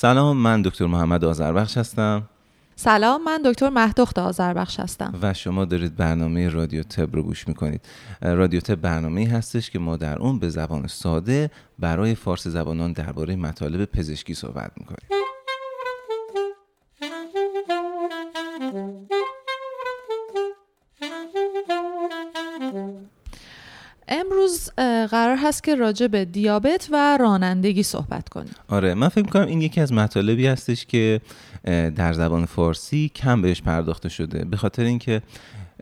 سلام 0.00 0.36
من 0.36 0.62
دکتر 0.62 0.86
محمد 0.86 1.24
آذربخش 1.24 1.76
هستم. 1.78 2.22
سلام 2.76 3.24
من 3.24 3.42
دکتر 3.44 3.68
مهدخت 3.68 4.18
آذربخش 4.18 4.80
هستم. 4.80 5.14
و 5.22 5.34
شما 5.34 5.64
دارید 5.64 5.96
برنامه 5.96 6.48
رادیو 6.48 6.82
تب 6.82 7.16
رو 7.16 7.22
گوش 7.22 7.48
می‌کنید. 7.48 7.80
رادیو 8.22 8.60
تب 8.60 8.74
برنامه 8.74 9.28
هستش 9.28 9.70
که 9.70 9.78
ما 9.78 9.96
در 9.96 10.18
اون 10.18 10.38
به 10.38 10.48
زبان 10.48 10.86
ساده 10.86 11.50
برای 11.78 12.14
فارس 12.14 12.46
زبانان 12.46 12.92
درباره 12.92 13.36
مطالب 13.36 13.84
پزشکی 13.84 14.34
صحبت 14.34 14.72
می‌کنیم. 14.76 15.27
قرار 25.28 25.40
هست 25.42 25.64
که 25.64 25.74
راجع 25.74 26.06
به 26.06 26.24
دیابت 26.24 26.88
و 26.92 27.18
رانندگی 27.20 27.82
صحبت 27.82 28.28
کنیم. 28.28 28.54
آره 28.68 28.94
من 28.94 29.08
فکر 29.08 29.24
می‌کنم 29.24 29.46
این 29.46 29.62
یکی 29.62 29.80
از 29.80 29.92
مطالبی 29.92 30.46
هستش 30.46 30.86
که 30.86 31.20
در 31.96 32.12
زبان 32.12 32.44
فارسی 32.44 33.10
کم 33.14 33.42
بهش 33.42 33.62
پرداخته 33.62 34.08
شده. 34.08 34.44
به 34.44 34.56
خاطر 34.56 34.84
اینکه 34.84 35.22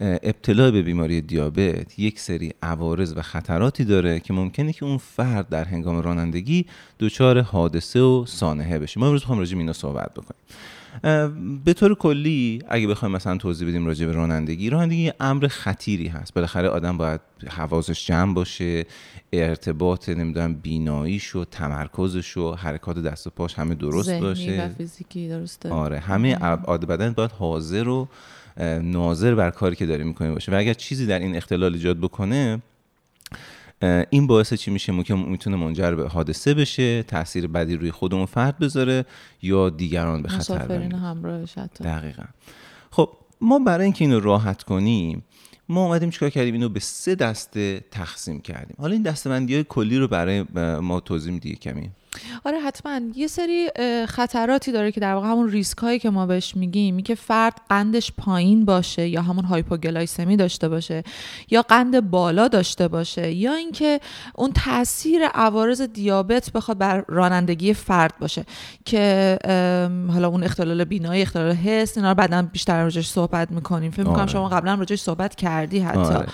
ابتلا 0.00 0.70
به 0.70 0.82
بیماری 0.82 1.20
دیابت 1.20 1.98
یک 1.98 2.20
سری 2.20 2.52
عوارض 2.62 3.14
و 3.16 3.22
خطراتی 3.22 3.84
داره 3.84 4.20
که 4.20 4.32
ممکنه 4.32 4.72
که 4.72 4.84
اون 4.84 4.98
فرد 4.98 5.48
در 5.48 5.64
هنگام 5.64 6.00
رانندگی 6.00 6.66
دچار 7.00 7.40
حادثه 7.40 8.00
و 8.00 8.24
سانحه 8.26 8.78
بشه. 8.78 9.00
ما 9.00 9.06
امروز 9.06 9.22
می‌خوایم 9.22 9.38
راجع 9.38 9.54
به 9.54 9.60
اینا 9.60 9.72
صحبت 9.72 10.10
بکنیم. 10.14 10.40
به 11.64 11.72
طور 11.76 11.94
کلی 11.94 12.62
اگه 12.68 12.86
بخوایم 12.86 13.14
مثلا 13.14 13.36
توضیح 13.36 13.68
بدیم 13.68 13.86
راجع 13.86 14.06
به 14.06 14.12
رانندگی 14.12 14.70
رانندگی 14.70 15.02
یه 15.02 15.14
امر 15.20 15.48
خطیری 15.48 16.08
هست. 16.08 16.34
بالاخره 16.34 16.68
آدم 16.68 16.96
باید 16.96 17.20
حواسش 17.48 18.06
جمع 18.06 18.34
باشه 18.34 18.86
ارتباط 19.32 20.08
نمی‌دونم 20.08 20.54
بیناییش 20.54 21.36
و 21.36 21.44
تمرکزش 21.44 22.36
و 22.36 22.54
حرکات 22.54 22.98
دست 22.98 23.26
و 23.26 23.30
پاش 23.30 23.54
همه 23.54 23.74
درست 23.74 24.10
باشه 24.10 24.62
و 24.62 24.74
فیزیکی 24.74 25.28
درسته. 25.28 25.70
آره 25.70 25.98
همه 25.98 26.38
ابعاد 26.40 26.84
بدن 26.84 27.12
باید 27.12 27.30
حاضر 27.30 27.88
و 27.88 28.08
ناظر 28.82 29.34
بر 29.34 29.50
کاری 29.50 29.76
که 29.76 29.86
داره 29.86 30.04
می‌کنه 30.04 30.30
باشه. 30.30 30.52
و 30.52 30.54
اگر 30.54 30.74
چیزی 30.74 31.06
در 31.06 31.18
این 31.18 31.36
اختلال 31.36 31.72
ایجاد 31.72 31.98
بکنه 31.98 32.62
این 34.10 34.26
باعث 34.26 34.54
چی 34.54 34.70
میشه؟ 34.70 35.02
که 35.02 35.14
می‌تونه 35.14 35.56
منجر 35.56 35.94
به 35.94 36.08
حادثه 36.08 36.54
بشه 36.54 37.02
تاثیر 37.02 37.46
بدی 37.46 37.76
روی 37.76 37.90
خودمون 37.90 38.26
فرد 38.26 38.58
بذاره 38.58 39.04
یا 39.42 39.70
دیگران 39.70 40.22
به 40.22 40.28
خطر 40.28 40.82
همراهش 40.82 41.58
دقیقا. 41.84 42.24
خب 42.90 43.10
ما 43.40 43.58
برای 43.58 43.84
اینکه 43.84 44.04
اینو 44.04 44.20
راحت 44.20 44.62
کنیم 44.62 45.24
ما 45.68 45.84
اومدیم 45.86 46.10
چیکار 46.10 46.30
کردیم؟ 46.30 46.54
اینو 46.54 46.68
به 46.68 46.80
سه 46.80 47.14
دسته 47.14 47.84
تقسیم 47.90 48.40
کردیم. 48.40 48.76
حالا 48.78 48.92
این 48.92 49.02
دستبندی 49.02 49.54
های 49.54 49.64
کلی 49.64 49.98
رو 49.98 50.08
برای 50.08 50.44
ما 50.80 51.00
توضیح 51.00 51.32
میدی 51.32 51.54
کمی 51.56 51.90
آره 52.44 52.60
حتما 52.60 53.00
یه 53.14 53.26
سری 53.26 53.68
خطراتی 54.08 54.72
داره 54.72 54.92
که 54.92 55.00
در 55.00 55.14
واقع 55.14 55.28
همون 55.28 55.50
ریسک 55.50 55.78
هایی 55.78 55.98
که 55.98 56.10
ما 56.10 56.26
بهش 56.26 56.56
میگیم 56.56 57.00
که 57.00 57.14
فرد 57.14 57.60
قندش 57.68 58.12
پایین 58.12 58.64
باشه 58.64 59.08
یا 59.08 59.22
همون 59.22 59.44
هایپوگلایسمی 59.44 60.36
داشته 60.36 60.68
باشه 60.68 61.02
یا 61.50 61.62
قند 61.62 62.10
بالا 62.10 62.48
داشته 62.48 62.88
باشه 62.88 63.32
یا 63.32 63.54
اینکه 63.54 64.00
اون 64.34 64.52
تاثیر 64.52 65.26
عوارض 65.26 65.80
دیابت 65.82 66.50
بخواد 66.50 66.78
بر 66.78 67.04
رانندگی 67.08 67.74
فرد 67.74 68.14
باشه 68.20 68.44
که 68.84 69.38
حالا 70.12 70.28
اون 70.28 70.44
اختلال 70.44 70.84
بینایی 70.84 71.22
اختلال 71.22 71.52
حس 71.52 71.96
اینا 71.96 72.08
رو 72.08 72.14
بعدا 72.14 72.42
بیشتر 72.42 72.82
راجعش 72.82 73.08
صحبت 73.08 73.50
می‌کنیم 73.50 73.90
فکر 73.90 74.00
می‌کنم 74.00 74.20
آره. 74.20 74.26
شما 74.26 74.48
قبلا 74.48 74.74
راجعش 74.74 75.00
صحبت 75.00 75.34
کردی 75.34 75.78
حتی 75.78 75.98
آره. 76.00 76.26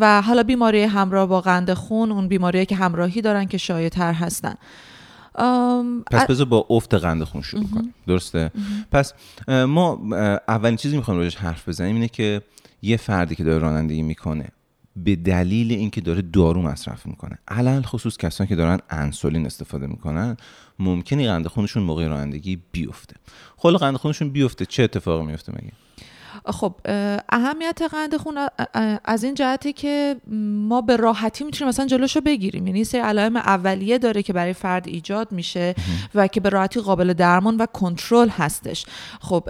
و 0.00 0.22
حالا 0.22 0.42
بیماری 0.42 0.82
همراه 0.82 1.26
با 1.26 1.40
قند 1.40 1.74
خون 1.74 2.12
اون 2.12 2.28
بیماریایی 2.28 2.66
که 2.66 2.76
همراهی 2.76 3.20
دارن 3.20 3.44
که 3.44 3.58
شایع‌تر 3.58 4.12
هستن 4.12 4.54
پس 6.10 6.26
بذار 6.26 6.46
با 6.46 6.66
افت 6.70 6.94
قند 6.94 7.24
خون 7.24 7.42
شروع 7.42 7.68
کنیم. 7.74 7.94
درسته؟ 8.06 8.50
پس 8.92 9.12
ما 9.48 10.00
اولین 10.48 10.76
چیزی 10.76 10.96
می‌خوایم 10.96 11.20
راجش 11.20 11.36
حرف 11.36 11.68
بزنیم 11.68 11.94
اینه 11.94 12.08
که 12.08 12.42
یه 12.82 12.96
فردی 12.96 13.34
که 13.34 13.44
داره 13.44 13.58
رانندگی 13.58 14.02
می‌کنه 14.02 14.48
به 14.96 15.16
دلیل 15.16 15.72
اینکه 15.72 16.00
داره 16.00 16.22
دارو 16.22 16.62
مصرف 16.62 17.06
می‌کنه 17.06 17.38
علل 17.48 17.82
خصوص 17.82 18.16
کسانی 18.16 18.48
که 18.48 18.56
دارن 18.56 18.78
انسولین 18.90 19.46
استفاده 19.46 19.86
می‌کنن 19.86 20.36
ممکنه 20.78 21.26
قند 21.26 21.46
خونشون 21.46 21.82
موقع 21.82 22.06
رانندگی 22.06 22.58
بیفته. 22.72 23.16
خب 23.56 23.70
قند 23.70 23.96
خونشون 23.96 24.30
بیفته 24.30 24.66
چه 24.66 24.82
اتفاقی 24.82 25.26
میفته 25.26 25.52
مگه؟ 25.52 25.72
خب 26.46 26.74
اهمیت 27.28 27.82
قند 27.90 28.16
خون 28.16 28.38
از 29.04 29.24
این 29.24 29.34
جهته 29.34 29.72
که 29.72 30.16
ما 30.68 30.80
به 30.80 30.96
راحتی 30.96 31.44
می‌تونیم 31.44 31.68
مثلا 31.68 31.86
جلوشو 31.86 32.20
بگیریم. 32.20 32.66
یعنی 32.66 32.84
سری 32.84 33.00
علائم 33.00 33.36
اولیه 33.36 33.98
داره 33.98 34.22
که 34.22 34.32
برای 34.32 34.52
فرد 34.52 34.88
ایجاد 34.88 35.32
میشه 35.32 35.74
و 36.14 36.26
که 36.26 36.40
به 36.40 36.48
راحتی 36.48 36.80
قابل 36.80 37.12
درمان 37.12 37.56
و 37.56 37.66
کنترل 37.66 38.28
هستش. 38.28 38.86
خب 39.20 39.48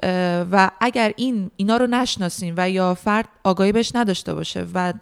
و 0.53 0.71
اگر 0.81 1.13
این 1.17 1.51
اینا 1.57 1.77
رو 1.77 1.87
نشناسیم 1.87 2.55
و 2.57 2.71
یا 2.71 2.95
فرد 2.95 3.29
آگاهی 3.45 3.73
بهش 3.73 3.93
نداشته 3.95 4.35
باشه 4.35 4.67
و 4.75 4.93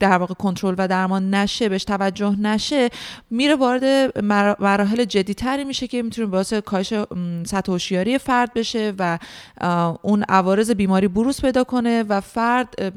در 0.00 0.18
واقع 0.18 0.34
کنترل 0.34 0.74
و 0.78 0.88
درمان 0.88 1.34
نشه 1.34 1.68
بهش 1.68 1.84
توجه 1.84 2.36
نشه 2.40 2.88
میره 3.30 3.54
وارد 3.54 4.18
مراحل 4.62 5.04
جدیتری 5.04 5.64
میشه 5.64 5.86
که 5.86 6.02
می‌تونه 6.02 6.26
باعث 6.26 6.54
کاهش 6.54 6.94
سطح 7.46 7.72
هوشیاری 7.72 8.18
فرد 8.18 8.54
بشه 8.54 8.92
و 8.98 9.18
اون 10.02 10.24
عوارض 10.28 10.70
بیماری 10.70 10.95
بروز 11.00 11.40
پیدا 11.40 11.64
کنه 11.64 12.02
و 12.02 12.20
فرد 12.20 12.94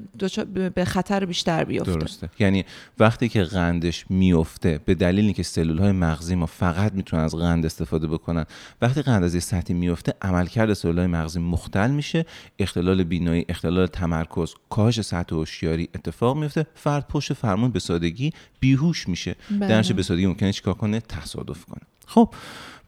به 0.75 0.85
خطر 0.85 1.25
بیشتر 1.25 1.63
بیفته. 1.63 1.93
درسته. 1.93 2.29
یعنی 2.39 2.65
وقتی 2.99 3.29
که 3.29 3.43
قندش 3.43 4.05
میفته 4.09 4.79
به 4.85 4.95
دلیل 4.95 5.25
اینکه 5.25 5.43
سلول 5.43 5.77
های 5.77 5.91
مغزی 5.91 6.35
ما 6.35 6.45
فقط 6.45 6.93
می‌تونن 6.93 7.23
از 7.23 7.35
قند 7.35 7.65
استفاده 7.65 8.07
بکنن 8.07 8.45
وقتی 8.81 9.01
قند 9.01 9.23
از 9.23 9.33
یه 9.33 9.41
سطحی 9.41 9.73
میفته 9.73 10.13
عملکرد 10.21 10.73
سلول 10.73 10.97
های 10.97 11.07
مغزی 11.07 11.39
مختل 11.39 11.91
میشه 11.91 12.25
اختلال 12.59 13.03
بینایی 13.03 13.45
اختلال 13.49 13.87
تمرکز 13.87 14.53
کاهش 14.69 15.01
سطح 15.01 15.35
هوشیاری 15.35 15.89
اتفاق 15.95 16.37
میفته 16.37 16.65
فرد 16.75 17.07
پشت 17.07 17.33
فرمون 17.33 17.71
به 17.71 17.79
سادگی 17.79 18.33
بیهوش 18.59 19.07
میشه. 19.07 19.35
درنچه 19.59 19.93
به 19.93 20.03
سادگی 20.03 20.27
ممکنه 20.27 20.53
چیکار 20.53 20.73
کنه؟ 20.73 20.99
تصادف 20.99 21.65
کنه. 21.65 21.81
خب 22.05 22.33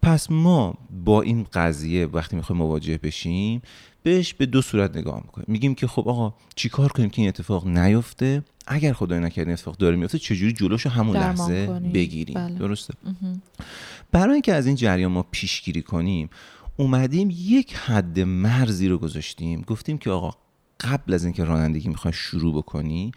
پس 0.02 0.32
ما 0.32 0.78
با 1.06 1.22
این 1.22 1.46
قضیه 1.54 2.06
وقتی 2.06 2.36
می‌خوایم 2.36 2.62
مواجه 2.62 2.98
بشیم 2.98 3.62
بهش 4.04 4.34
به 4.34 4.46
دو 4.46 4.62
صورت 4.62 4.98
نگاه 4.98 5.22
می‌کنیم. 5.26 5.46
میگیم 5.50 5.76
که 5.76 5.88
خب 5.88 6.10
آقا 6.10 6.34
چیکار 6.56 6.92
کنیم 6.92 7.10
که 7.10 7.22
این 7.22 7.30
اتفاق 7.30 7.68
نیفته؟ 7.68 8.44
اگر 8.68 8.94
خدای 8.94 9.20
نکرده 9.20 9.48
این 9.48 9.54
اتفاق 9.54 9.78
داره 9.78 9.96
میفته 9.96 10.20
چجوری 10.20 10.54
جلوشو 10.54 10.90
همون 10.90 11.18
لحظه 11.18 11.68
بگیریم؟ 11.94 12.36
بله. 12.36 12.56
درسته. 12.56 12.94
برای 14.12 14.34
اینکه 14.34 14.54
از 14.54 14.68
این 14.68 14.76
جریان 14.76 15.12
ما 15.12 15.26
پیشگیری 15.32 15.82
کنیم 15.82 16.30
اومدیم 16.78 17.30
یک 17.32 17.74
حد 17.74 18.20
مرزی 18.20 18.88
رو 18.88 18.98
گذاشتیم. 18.98 19.62
گفتیم 19.62 19.98
که 19.98 20.10
آقا 20.10 20.32
قبل 20.80 21.14
از 21.14 21.24
اینکه 21.24 21.44
رانندگی 21.44 21.90
می‌خوای 21.90 22.14
شروع 22.14 22.54
بکنی 22.58 23.12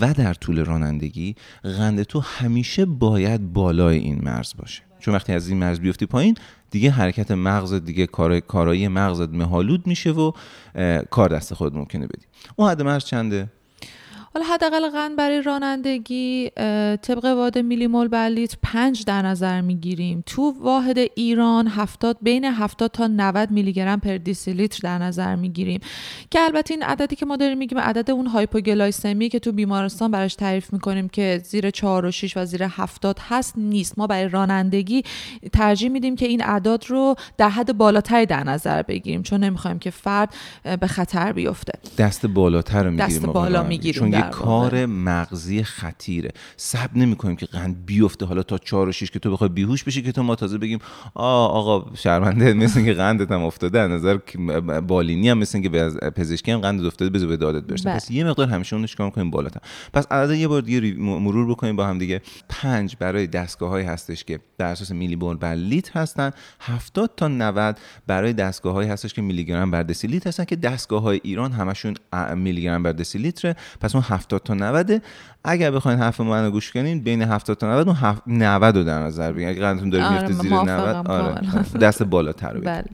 و 0.00 0.14
در 0.14 0.34
طول 0.34 0.64
رانندگی 0.64 1.34
قند 1.62 2.02
تو 2.02 2.20
همیشه 2.20 2.84
باید 2.84 3.52
بالای 3.52 3.98
این 3.98 4.24
مرز 4.24 4.54
باشه. 4.58 4.82
چون 5.04 5.14
وقتی 5.14 5.32
از 5.32 5.48
این 5.48 5.58
مرز 5.58 5.80
بیفتی 5.80 6.06
پایین 6.06 6.36
دیگه 6.70 6.90
حرکت 6.90 7.30
مغز 7.30 7.74
دیگه 7.74 8.06
کار 8.06 8.40
کارایی 8.40 8.88
مغزت 8.88 9.28
مهالود 9.28 9.86
میشه 9.86 10.10
و 10.10 10.32
کار 11.10 11.28
دست 11.28 11.54
خود 11.54 11.74
ممکنه 11.74 12.06
بدی. 12.06 12.26
اون 12.56 12.70
حد 12.70 12.82
مرز 12.82 13.04
چنده؟ 13.04 13.48
حالا 14.36 14.46
حداقل 14.46 14.90
قند 14.90 15.16
برای 15.16 15.42
رانندگی 15.42 16.50
طبق 17.02 17.24
واحد 17.24 17.58
میلی 17.58 17.86
مول 17.86 18.08
بر 18.08 18.28
لیتر 18.28 18.56
5 18.62 19.04
در 19.04 19.22
نظر 19.22 19.60
می‌گیریم. 19.60 20.22
تو 20.26 20.54
واحد 20.60 20.98
ایران 20.98 21.68
70 21.68 22.18
بین 22.22 22.44
70 22.44 22.90
تا 22.90 23.06
90 23.06 23.50
میلی 23.50 23.72
گرم 23.72 24.00
پر 24.00 24.18
لیتر 24.46 24.78
در 24.82 24.98
نظر 24.98 25.34
می‌گیریم. 25.34 25.80
که 26.30 26.40
البته 26.40 26.74
این 26.74 26.82
عددی 26.82 27.16
که 27.16 27.26
ما 27.26 27.36
داریم 27.36 27.58
میگیم 27.58 27.78
عدد 27.78 28.10
اون 28.10 28.26
هایپوگلایسمی 28.26 29.28
که 29.28 29.38
تو 29.38 29.52
بیمارستان 29.52 30.10
براش 30.10 30.34
تعریف 30.34 30.72
می‌کنیم 30.72 31.08
که 31.08 31.40
زیر 31.44 31.70
4 31.70 32.06
و 32.06 32.10
6 32.10 32.36
و 32.36 32.44
زیر 32.44 32.64
70 32.64 33.18
هست 33.28 33.54
نیست. 33.56 33.98
ما 33.98 34.06
برای 34.06 34.28
رانندگی 34.28 35.02
ترجیح 35.52 35.88
میدیم 35.88 36.16
که 36.16 36.26
این 36.26 36.44
اعداد 36.44 36.84
رو 36.88 37.14
در 37.38 37.48
حد 37.48 37.76
بالاتری 37.76 38.26
در 38.26 38.44
نظر 38.44 38.82
بگیریم 38.82 39.22
چون 39.22 39.44
نمی‌خوایم 39.44 39.78
که 39.78 39.90
فرد 39.90 40.34
به 40.80 40.86
خطر 40.86 41.32
بیفته. 41.32 41.72
دست 41.98 42.26
بالاتر 42.26 42.82
رو 42.82 42.90
می‌گیریم. 42.90 43.08
دست 43.08 43.26
بالا 43.26 43.62
می‌گیریم. 43.62 44.23
کار 44.30 44.86
مغزی 44.86 45.62
خطیره. 45.62 46.30
سب 46.56 46.96
نمی 46.96 47.16
کنیم 47.16 47.36
که 47.36 47.46
قند 47.46 47.86
بیفته. 47.86 48.26
حالا 48.26 48.42
تا 48.42 48.58
4 48.58 48.88
و 48.88 48.92
6 48.92 49.10
که 49.10 49.18
تو 49.18 49.32
بخوای 49.32 49.48
بیهوش 49.48 49.84
بشی 49.84 50.02
که 50.02 50.12
تو 50.12 50.22
ما 50.22 50.34
تازه 50.34 50.58
بگیم 50.58 50.78
آ 51.14 51.46
آقا 51.46 51.96
شرمنده 51.96 52.54
مثل 52.54 52.84
که 52.84 52.92
قندت 52.92 53.30
هم 53.30 53.42
افتاده 53.42 53.80
از 53.80 53.90
نظر 53.90 54.18
بالینی 54.80 55.28
هم 55.28 55.38
مثل 55.38 55.62
که 55.62 55.68
به 55.68 55.90
پزشکی 55.90 56.50
هم 56.50 56.58
قند 56.58 56.84
افتاده 56.84 57.10
بذار 57.10 57.28
به 57.28 57.36
دادت 57.36 57.64
برسه. 57.64 57.84
بله. 57.84 57.94
پس 57.94 58.10
یه 58.10 58.24
مقدار 58.24 58.48
همیشه 58.48 58.76
اونش 58.76 58.96
کار 58.96 59.10
کنیم 59.10 59.30
بالاتر. 59.30 59.60
پس 59.92 60.06
عدد 60.10 60.34
یه 60.34 60.48
بار 60.48 60.60
دیگه 60.60 60.94
مرور 61.00 61.46
بکنیم 61.46 61.76
با 61.76 61.86
هم 61.86 61.98
دیگه. 61.98 62.22
5 62.48 62.96
برای 62.96 63.26
دستگاه 63.26 63.70
های 63.70 63.82
هستش 63.82 64.24
که 64.24 64.38
در 64.58 64.66
اساس 64.66 64.90
میلی 64.90 65.16
بر 65.16 65.34
بر 65.34 65.54
لیتر 65.54 66.00
هستن. 66.00 66.30
70 66.60 67.10
تا 67.16 67.28
90 67.28 67.78
برای 68.06 68.32
دستگاه 68.32 68.84
هستش 68.84 69.14
که 69.14 69.22
میلی 69.22 69.44
گرم 69.44 69.70
بر 69.70 69.82
دسی 69.82 70.06
لیتر 70.06 70.28
هستن 70.28 70.44
که 70.44 70.56
دستگاه 70.56 71.02
های 71.02 71.20
ایران 71.22 71.52
همشون 71.52 71.94
میلی 72.34 72.62
گرم 72.62 72.82
بر 72.82 72.92
دسی 72.92 73.18
لیتره. 73.18 73.56
پس 73.80 73.94
اون 73.94 74.04
70 74.14 74.42
تا 74.42 74.54
90 74.54 75.02
اگر 75.44 75.70
بخواید 75.70 75.98
حرف 75.98 76.20
منو 76.20 76.50
گوش 76.50 76.72
کنین 76.72 77.00
بین 77.00 77.22
70 77.22 77.56
تا 77.56 77.72
90 77.72 77.88
اون 77.88 78.20
90 78.26 78.76
رو 78.76 78.84
در 78.84 78.98
نظر 78.98 79.32
بگیرید 79.32 79.48
اگه 79.48 79.60
قندتون 79.60 79.90
داره 79.90 80.04
آره، 80.04 80.14
میفته 80.14 80.32
زیر 80.32 80.50
موافقم 80.50 80.72
90 80.72 81.06
آره. 81.06 81.34
کاملا. 81.34 81.78
دست 81.80 82.02
بالاتر 82.02 82.52
رو. 82.52 82.60
بله. 82.60 82.84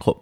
خب. 0.00 0.16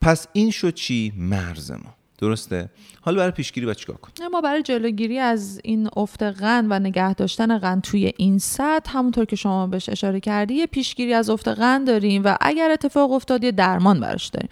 پس 0.00 0.26
این 0.32 0.50
شد 0.50 0.74
چی؟ 0.74 1.12
مرز 1.16 1.70
ما. 1.70 1.95
درسته؟ 2.18 2.70
حالا 3.00 3.18
برای 3.18 3.30
پیشگیری 3.30 3.66
باید 3.66 3.78
چیکار 3.78 3.96
کنیم؟ 3.96 4.28
ما 4.28 4.40
برای 4.40 4.62
جلوگیری 4.62 5.18
از 5.18 5.60
این 5.64 5.88
افت 5.96 6.22
قند 6.22 6.66
و 6.70 6.78
نگه 6.78 7.14
داشتن 7.14 7.58
قند 7.58 7.82
توی 7.82 8.12
این 8.16 8.38
سطح 8.38 8.98
همونطور 8.98 9.24
که 9.24 9.36
شما 9.36 9.66
بهش 9.66 9.88
اشاره 9.88 10.20
کردی 10.20 10.54
یه 10.54 10.66
پیشگیری 10.66 11.14
از 11.14 11.30
افت 11.30 11.48
قند 11.48 11.86
داریم 11.86 12.22
و 12.24 12.36
اگر 12.40 12.70
اتفاق 12.70 13.12
افتاد 13.12 13.44
یه 13.44 13.52
درمان 13.52 14.00
براش 14.00 14.28
داریم. 14.28 14.48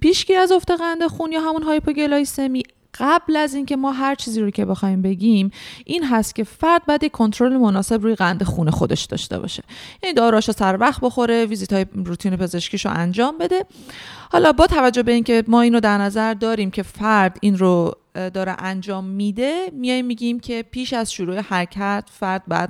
پیشگیری 0.00 0.38
از 0.38 0.52
افت 0.52 0.70
قند 0.70 1.06
خون 1.06 1.32
یا 1.32 1.40
همون 1.40 1.62
هایپوگلایسمی 1.62 2.62
قبل 2.94 3.36
از 3.36 3.54
اینکه 3.54 3.76
ما 3.76 3.92
هر 3.92 4.14
چیزی 4.14 4.40
رو 4.40 4.50
که 4.50 4.64
بخوایم 4.64 5.02
بگیم 5.02 5.50
این 5.84 6.04
هست 6.04 6.34
که 6.34 6.44
فرد 6.44 6.86
باید 6.86 7.10
کنترل 7.10 7.56
مناسب 7.56 8.02
روی 8.02 8.14
قند 8.14 8.42
خون 8.42 8.70
خودش 8.70 9.04
داشته 9.04 9.38
باشه. 9.38 9.62
یعنی 10.02 10.14
داراشو 10.14 10.52
سر 10.52 10.76
وقت 10.80 11.00
بخوره 11.00 11.46
ویزیت 11.46 11.72
های 11.72 11.86
روتین 11.94 12.36
پزشکیشو 12.36 12.88
انجام 12.92 13.38
بده. 13.38 13.64
حالا 14.32 14.52
با 14.52 14.66
توجه 14.66 15.02
به 15.02 15.12
اینکه 15.12 15.44
ما 15.48 15.60
اینو 15.60 15.80
در 15.80 15.98
نظر 15.98 16.34
داریم 16.34 16.70
که 16.70 16.82
فرد 16.82 17.38
این 17.40 17.58
رو 17.58 17.94
داره 18.14 18.56
انجام 18.58 19.04
میده 19.04 19.70
میایم 19.72 20.06
میگیم 20.06 20.40
که 20.40 20.64
پیش 20.70 20.92
از 20.92 21.12
شروع 21.12 21.40
حرکت 21.40 22.04
فرد 22.12 22.42
م، 22.48 22.68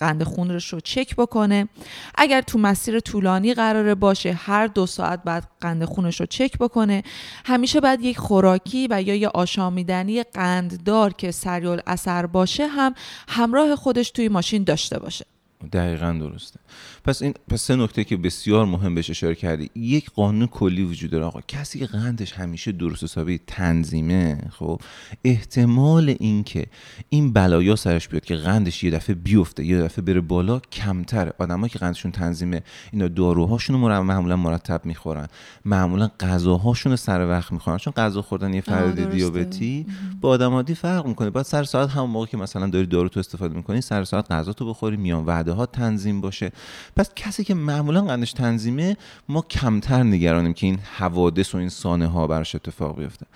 قند 0.00 0.22
خونش 0.22 0.72
رو 0.72 0.80
چک 0.80 1.16
بکنه. 1.16 1.68
اگر 2.14 2.40
تو 2.40 2.58
مسیر 2.58 3.00
طولانی 3.00 3.54
قراره 3.54 3.94
باشه 3.94 4.32
هر 4.32 4.66
دو 4.66 4.86
ساعت 4.86 5.22
بعد 5.24 5.48
قند 5.60 5.84
خونش 5.84 6.20
رو 6.20 6.26
چک 6.26 6.58
بکنه. 6.58 7.02
همیشه 7.44 7.80
باید 7.80 8.00
یک 8.00 8.18
خوراکی 8.18 8.88
و 8.90 9.02
یا 9.02 9.14
یه 9.14 9.28
آشامیدنی 9.28 10.22
قنددار 10.22 11.12
که 11.12 11.30
سریع 11.30 11.80
اثر 11.86 12.26
باشه 12.26 12.66
هم 12.66 12.94
همراه 13.28 13.76
خودش 13.76 14.10
توی 14.10 14.28
ماشین 14.28 14.64
داشته 14.64 14.98
باشه. 14.98 15.26
دقیقا 15.72 16.12
درسته. 16.20 16.60
پس 17.04 17.22
این 17.22 17.34
پس 17.48 17.62
سه 17.62 17.76
نکته 17.76 18.04
که 18.04 18.16
بسیار 18.16 18.66
مهم 18.66 18.94
بهش 18.94 19.10
اشاره 19.10 19.34
کردی. 19.34 19.70
یک 19.74 20.10
قانون 20.10 20.46
کلی 20.46 20.82
وجود 20.82 21.10
داره 21.10 21.24
آقا. 21.24 21.40
کسی 21.48 21.78
که 21.78 21.86
قندش 21.86 22.32
همیشه 22.32 22.72
درست 22.72 23.04
حسابی 23.04 23.40
تنظیمه 23.46 24.38
خب 24.50 24.80
احتمال 25.24 26.16
اینکه 26.18 26.66
این 27.08 27.32
بلایا 27.32 27.76
سرش 27.76 28.08
بیاد 28.08 28.24
که 28.24 28.36
قندش 28.36 28.84
یه 28.84 28.90
دفعه 28.90 29.14
بیفته 29.14 29.64
یه 29.64 29.78
دفعه 29.82 30.04
بره 30.04 30.20
بالا 30.20 30.58
کمتره. 30.58 31.32
آدمایی 31.38 31.70
که 31.70 31.78
قندشون 31.78 32.12
تنظیمه 32.12 32.62
اینا 32.92 33.08
داروهاشون 33.08 33.80
رو 33.82 34.02
معمولا 34.02 34.36
مرتب 34.36 34.80
می‌خورن. 34.84 35.28
معمولا 35.64 36.10
غذاهاشون 36.20 36.92
رو 36.92 36.96
سر 36.96 37.28
وقت 37.28 37.52
می‌خورن. 37.52 37.76
چون 37.78 37.92
غذا 37.92 38.22
خوردن 38.22 38.54
یه 38.54 38.60
فرد. 38.60 39.10
دیابتی 39.10 39.86
با 40.20 40.28
آدم 40.28 40.52
عادی 40.52 40.74
فرق 40.74 41.06
می‌کنه. 41.06 41.30
باید 41.30 41.46
سر 41.46 41.64
ساعت 41.64 41.90
همون 41.90 42.10
موقع 42.10 42.26
که 42.26 42.36
مثلا 42.36 42.66
داری 42.66 42.86
دارو 42.86 43.08
تو 43.08 43.20
استفاده 43.20 43.54
می‌کنی 43.54 43.80
سر 43.80 44.04
ساعت 44.04 44.32
غذا 44.32 44.52
تو 44.52 44.68
بخوری 44.68 44.96
میان 44.96 45.24
وعده 45.24 45.52
ها 45.52 45.66
تنظیم 45.66 46.20
باشه. 46.20 46.52
پس 46.96 47.10
کسی 47.16 47.44
که 47.44 47.54
معمولا 47.54 48.00
قندش 48.00 48.32
تنظیمه 48.32 48.96
ما 49.28 49.42
کمتر 49.42 50.02
نگرانیم 50.02 50.52
که 50.52 50.66
این 50.66 50.78
حوادث 50.78 51.54
و 51.54 51.58
این 51.58 51.68
سانه 51.68 52.06
ها 52.06 52.26
براش 52.26 52.54
اتفاق 52.54 52.98
بیفته. 52.98 53.26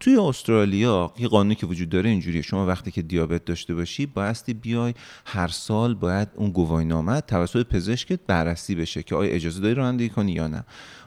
توی 0.00 0.16
استرالیا 0.16 1.12
یه 1.18 1.28
قانونی 1.28 1.54
که 1.54 1.66
وجود 1.66 1.88
داره 1.88 2.10
اینجوریه. 2.10 2.42
شما 2.42 2.66
وقتی 2.66 2.90
که 2.90 3.02
دیابت 3.02 3.44
داشته 3.44 3.74
باشی 3.74 4.06
بایستی 4.06 4.54
بیای 4.54 4.94
هر 5.24 5.48
سال 5.48 5.94
باید 5.94 6.28
اون 6.34 6.50
گواهینامه 6.50 7.20
توسط 7.20 7.66
پزشکت 7.66 8.20
بررسی 8.26 8.74
بشه 8.74 9.02
که 9.02 9.14
آیا 9.14 9.32
اجازه 9.32 9.60
داری 9.60 9.74
رانندگی 9.74 10.08
کنی 10.08 10.32
یا 10.32 10.46
نه. 10.46 10.64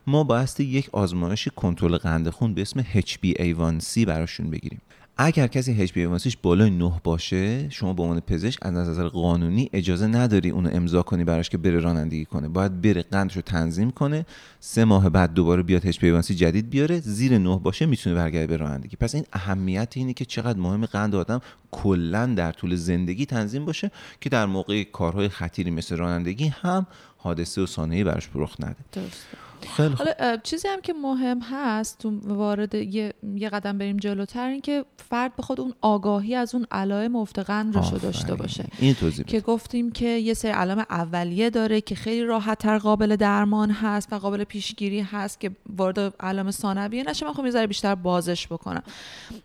ما 0.07 0.23
بایستی 0.23 0.63
یک 0.63 0.89
آزمایش 0.91 1.47
کنترل 1.55 1.97
قند 1.97 2.29
خون 2.29 2.53
به 2.53 2.61
اسم 2.61 2.83
HbA1c 2.83 4.05
براشون 4.05 4.49
بگیریم. 4.49 4.81
اگر 5.21 5.47
کسی 5.47 5.87
HbA1cش 5.87 6.35
بالای 6.41 6.69
9 6.69 6.91
باشه 7.03 7.69
شما 7.69 7.93
به 7.93 8.03
عنوان 8.03 8.19
پزشک 8.19 8.65
از 8.65 8.73
نظر 8.73 9.07
قانونی 9.07 9.69
اجازه 9.73 10.07
نداری 10.07 10.49
اونو 10.49 10.69
امضا 10.73 11.01
کنی 11.01 11.23
براش 11.23 11.49
که 11.49 11.57
بره 11.57 11.79
رانندگی 11.79 12.25
کنه. 12.25 12.47
باید 12.47 12.81
بره 12.81 13.01
قندش 13.01 13.35
رو 13.35 13.41
تنظیم 13.41 13.91
کنه 13.91 14.25
سه 14.59 14.85
ماه 14.85 15.09
بعد 15.09 15.33
دوباره 15.33 15.63
بیاد 15.63 15.91
HbA1c 15.91 16.31
جدید 16.31 16.69
بیاره 16.69 16.99
زیر 16.99 17.37
9 17.37 17.59
باشه 17.59 17.85
می‌تونه 17.85 18.15
برگرده 18.15 18.47
به 18.47 18.57
رانندگی. 18.57 18.95
پس 18.95 19.15
این 19.15 19.25
اهمیت 19.33 19.93
اینه 19.95 20.13
که 20.13 20.25
چقدر 20.25 20.59
مهم 20.59 20.85
قند 20.85 21.15
آدم 21.15 21.41
کلا 21.71 22.25
در 22.25 22.51
طول 22.51 22.75
زندگی 22.75 23.25
تنظیم 23.25 23.65
باشه 23.65 23.91
که 24.21 24.29
در 24.29 24.45
موقع 24.45 24.83
کارهای 24.83 25.29
خطیری 25.29 25.71
مثل 25.71 25.97
رانندگی 25.97 26.47
هم 26.47 26.87
حادثه 27.17 27.61
و 27.61 27.65
سانحه‌ای 27.65 28.03
براش 28.03 28.29
رخ 28.35 28.55
نده. 28.59 28.75
درسته. 28.91 29.48
خیلی. 29.67 29.93
حالا 29.93 30.37
چیزی 30.43 30.67
هم 30.67 30.81
که 30.81 30.93
مهم 30.93 31.39
هست 31.39 31.97
تو 31.97 32.19
وارد 32.23 32.75
یه, 32.75 33.13
یه 33.35 33.49
قدم 33.49 33.77
بریم 33.77 33.97
جلوتر 33.97 34.47
این 34.47 34.61
که 34.61 34.85
فرد 35.09 35.35
به 35.35 35.43
خود 35.43 35.59
اون 35.61 35.73
آگاهی 35.81 36.35
از 36.35 36.55
اون 36.55 36.67
علائم 36.71 37.15
افت 37.15 37.39
قند 37.39 37.75
رو 37.75 37.97
داشته. 37.97 38.35
باشه 38.35 38.65
این 38.79 38.93
توضیح. 38.93 39.25
که 39.25 39.39
گفتیم 39.39 39.91
که 39.91 40.05
یه 40.05 40.33
سری 40.33 40.51
علائم 40.51 40.85
اولیه 40.89 41.49
داره 41.49 41.81
که 41.81 41.95
خیلی 41.95 42.23
راحت 42.23 42.57
تر 42.57 42.77
قابل 42.77 43.15
درمان 43.15 43.71
هست 43.71 44.13
و 44.13 44.17
قابل 44.17 44.43
پیشگیری 44.43 45.01
هست 45.01 45.39
که 45.39 45.51
وارد 45.77 45.99
علائم 46.19 46.51
ثانویه 46.51 47.03
نشه 47.03 47.25
من 47.25 47.33
خب 47.33 47.45
یه 47.45 47.67
بیشتر 47.67 47.95
بازش 47.95 48.47
بکنم 48.47 48.83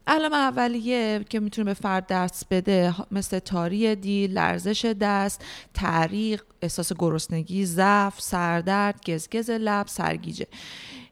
علائم 0.06 0.32
اولیه 0.32 1.24
که 1.28 1.40
می‌تونه 1.40 1.64
به 1.64 1.74
فرد 1.74 2.06
دست 2.06 2.46
بده 2.50 2.94
مثل 3.10 3.38
تاری 3.38 3.96
دید 3.96 4.32
لرزش 4.32 4.94
دست 5.00 5.44
تعریق 5.74 6.42
احساس 6.62 6.92
گرسنگی 6.98 7.66
ضعف 7.66 8.20
سردرد 8.20 9.10
گزگز 9.10 9.50
لب 9.50 9.86
سرگیجه. 10.04 10.46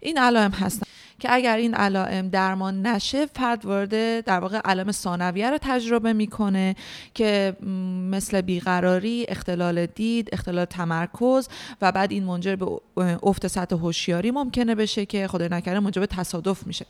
این 0.01 0.19
علائم 0.19 0.51
هستن. 0.51 0.87
که 1.23 1.35
اگر 1.35 1.57
این 1.57 1.75
علائم 1.75 2.29
درمان 2.29 2.87
نشه 2.87 3.27
فرد 3.27 3.65
وارد 3.65 4.25
در 4.25 4.41
واقع 4.41 4.61
علائم 4.65 4.93
ثانویه 4.93 5.51
رو 5.51 5.59
تجربه 5.61 6.13
می‌کنه 6.13 6.77
که 7.15 7.57
مثل 8.11 8.41
بیقراری 8.41 9.27
اختلال 9.29 9.87
دید 9.87 10.29
اختلال 10.33 10.65
تمرکز 10.65 11.49
و 11.83 11.93
بعد 11.93 12.13
این 12.13 12.25
منجر 12.25 12.57
به 12.57 12.67
افت 13.23 13.47
سطح 13.47 13.77
هوشیاری 13.77 14.31
ممکنه 14.31 14.75
بشه 14.75 15.07
که 15.07 15.29
خدای 15.29 15.49
نکرده 15.49 15.81
منجر 15.81 16.01
به 16.01 16.07
تصادف 16.07 16.67
میشه. 16.67 16.87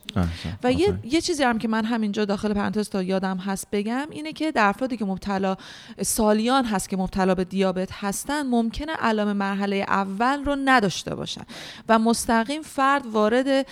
و 0.63 0.71
یه. 0.71 0.99
یه 1.03 1.21
چیزی 1.21 1.43
هم 1.43 1.57
که 1.57 1.67
من 1.67 1.85
همینجا 1.85 2.25
داخل 2.25 2.53
پرانتز 2.53 2.89
تا 2.89 3.03
یادم 3.03 3.37
هست 3.37 3.67
بگم 3.71 4.07
اینه 4.11 4.33
که 4.33 4.51
در 4.51 4.69
افرادی 4.69 4.97
که 4.97 5.05
مبتلا 5.05 5.57
سالیان 6.01 6.65
هست 6.65 6.89
که 6.89 6.97
مبتلا 6.97 7.35
به 7.35 7.43
دیابت 7.43 7.89
هستن 7.91 8.43
ممکنه 8.43 8.93
علائم 8.93 9.33
مرحله 9.33 9.75
اول 9.75 10.43
رو 10.45 10.57
نداشته 10.65 11.15
باشن 11.15 11.41
و 11.89 11.99
مستقیم 11.99 12.61
فرد 12.61 13.05
وارد 13.05 13.65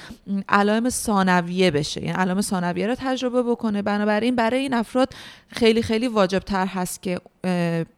علائم 0.51 0.89
ثانویه 0.89 1.72
بشه. 1.72 2.01
یعنی 2.03 2.17
علائم 2.17 2.41
ثانویه 2.41 2.88
رو 2.88 2.96
تجربه 2.98 3.43
بکنه. 3.43 3.81
بنابراین 3.81 4.36
برای 4.36 4.60
این 4.60 4.74
افراد 4.74 5.13
خیلی 5.48 5.81
خیلی 5.81 6.08
واجب 6.08 6.39
تر 6.39 6.65
هست 6.65 7.01
که 7.01 7.22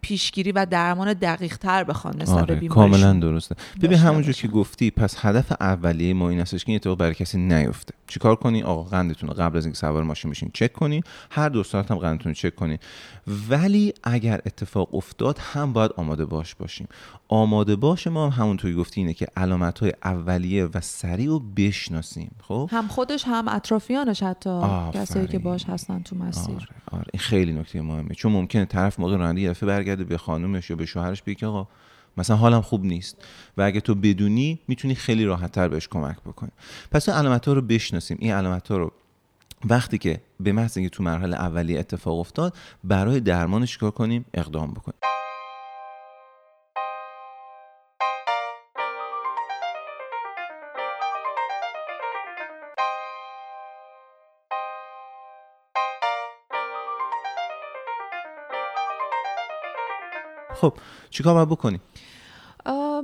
پیشگیری 0.02 0.52
و 0.52 0.66
درمان 0.66 1.14
دقیق 1.14 1.58
تر 1.58 1.84
بخوان 1.84 2.22
نسبت 2.22 2.38
آره. 2.38 2.68
کاملا 2.68 3.14
درسته. 3.14 3.56
ببین 3.82 3.98
همونجور 3.98 4.34
که. 4.34 4.48
گفتی 4.48 4.92
پس 4.92 5.26
هدف 5.26 5.52
اولیه 5.60 6.14
ما 6.14 6.30
این 6.30 6.40
هستش 6.40 6.66
که 6.66 6.70
این 6.70 6.76
اتفاق 6.76 6.98
برای 6.98 7.14
کسی 7.14 7.38
نیفته. 7.38 7.94
چیکار 8.08 8.36
کنی؟ 8.36 8.64
آقا 8.64 8.84
قندتون 8.84 9.30
رو 9.30 9.36
قبل 9.36 9.58
از 9.58 9.66
اینکه 9.66 9.80
سوار 9.80 10.04
ماشین 10.04 10.32
بشین 10.32 10.52
چک 10.54 10.74
کنی. 10.74 11.04
هر 11.32 11.50
دو 11.50 11.64
ساعت 11.64 11.92
هم 11.92 11.98
قندتون 11.98 12.30
رو 12.30 12.34
چک 12.34 12.56
کنی. 12.56 12.80
ولی 13.50 13.94
اگر 14.04 14.42
اتفاق 14.46 14.96
افتاد 14.96 15.38
هم 15.54 15.74
باید 15.74 15.92
آماده 15.98 16.26
باش 16.26 16.56
باشیم. 16.56 16.88
آماده 17.28 17.76
باش 17.76 18.08
ما 18.08 18.30
هم 18.30 18.44
همونطور 18.44 18.72
که 18.72 18.78
گفتی 18.78 19.02
اینه 19.02 19.14
که 19.14 19.28
علامت 19.38 19.80
های 19.80 19.94
اولیه 20.04 20.66
و 20.66 20.82
سریع 20.82 21.28
رو 21.28 21.40
بشناسیم. 21.40 22.32
خب؟ 22.42 22.70
هم 22.72 22.88
خودش 22.88 23.24
هم 23.28 23.48
اطرافیانش 23.48 24.24
حتی. 24.24 24.62
کسایی 24.94 25.28
که 25.28 25.40
باش 25.40 25.66
هستن 25.66 26.02
تو 26.02 26.16
مسیر. 26.16 26.56
آره 26.56 26.68
آره. 26.92 27.06
این 27.14 27.20
خیلی 27.20 27.54
نکته 27.54 27.82
مهمه. 27.82 28.16
چون 28.16 28.32
ممکنه 28.32 28.66
طرف 28.66 29.00
موقع 29.00 29.18
رانندگی 29.34 29.44
یه 29.44 29.50
دفعه 29.50 29.68
برگرده 29.68 30.04
به 30.04 30.18
خانومش 30.18 30.70
یا 30.70 30.76
به 30.76 30.86
شوهرش 30.86 31.22
بگه 31.22 31.48
آقا 31.48 31.68
مثلا 32.18 32.36
حالم 32.36 32.62
خوب 32.62 32.86
نیست 32.86 33.18
و 33.58 33.62
اگه 33.62 33.82
تو 33.82 33.96
بدونی 33.96 34.60
می‌تونی 34.68 34.96
خیلی 34.96 35.26
راحتتر 35.26 35.68
بهش 35.68 35.88
کمک 35.88 36.18
بکنی. 36.26 36.52
پس 36.92 37.10
این 37.10 37.18
علامت 37.18 37.48
ها 37.48 37.54
رو 37.54 37.62
بشناسیم. 37.62 38.18
این 38.20 38.34
علامت 38.34 38.68
ها 38.68 38.78
رو 38.78 38.92
وقتی 39.66 39.98
که 39.98 40.22
به 40.40 40.52
محض 40.52 40.78
اینکه 40.78 40.96
تو 40.96 41.04
مرحله 41.04 41.38
اولیه 41.38 41.80
اتفاق 41.80 42.20
افتاد 42.20 42.56
برای 42.84 43.20
درمانش 43.20 43.72
چیکار 43.72 43.92
کنیم؟ 43.92 44.26
اقدام 44.34 44.72
بکنیم. 44.72 45.13
خب 60.64 60.74
چیکار 61.10 61.34
باید 61.34 61.50
بکنیم 61.50 61.82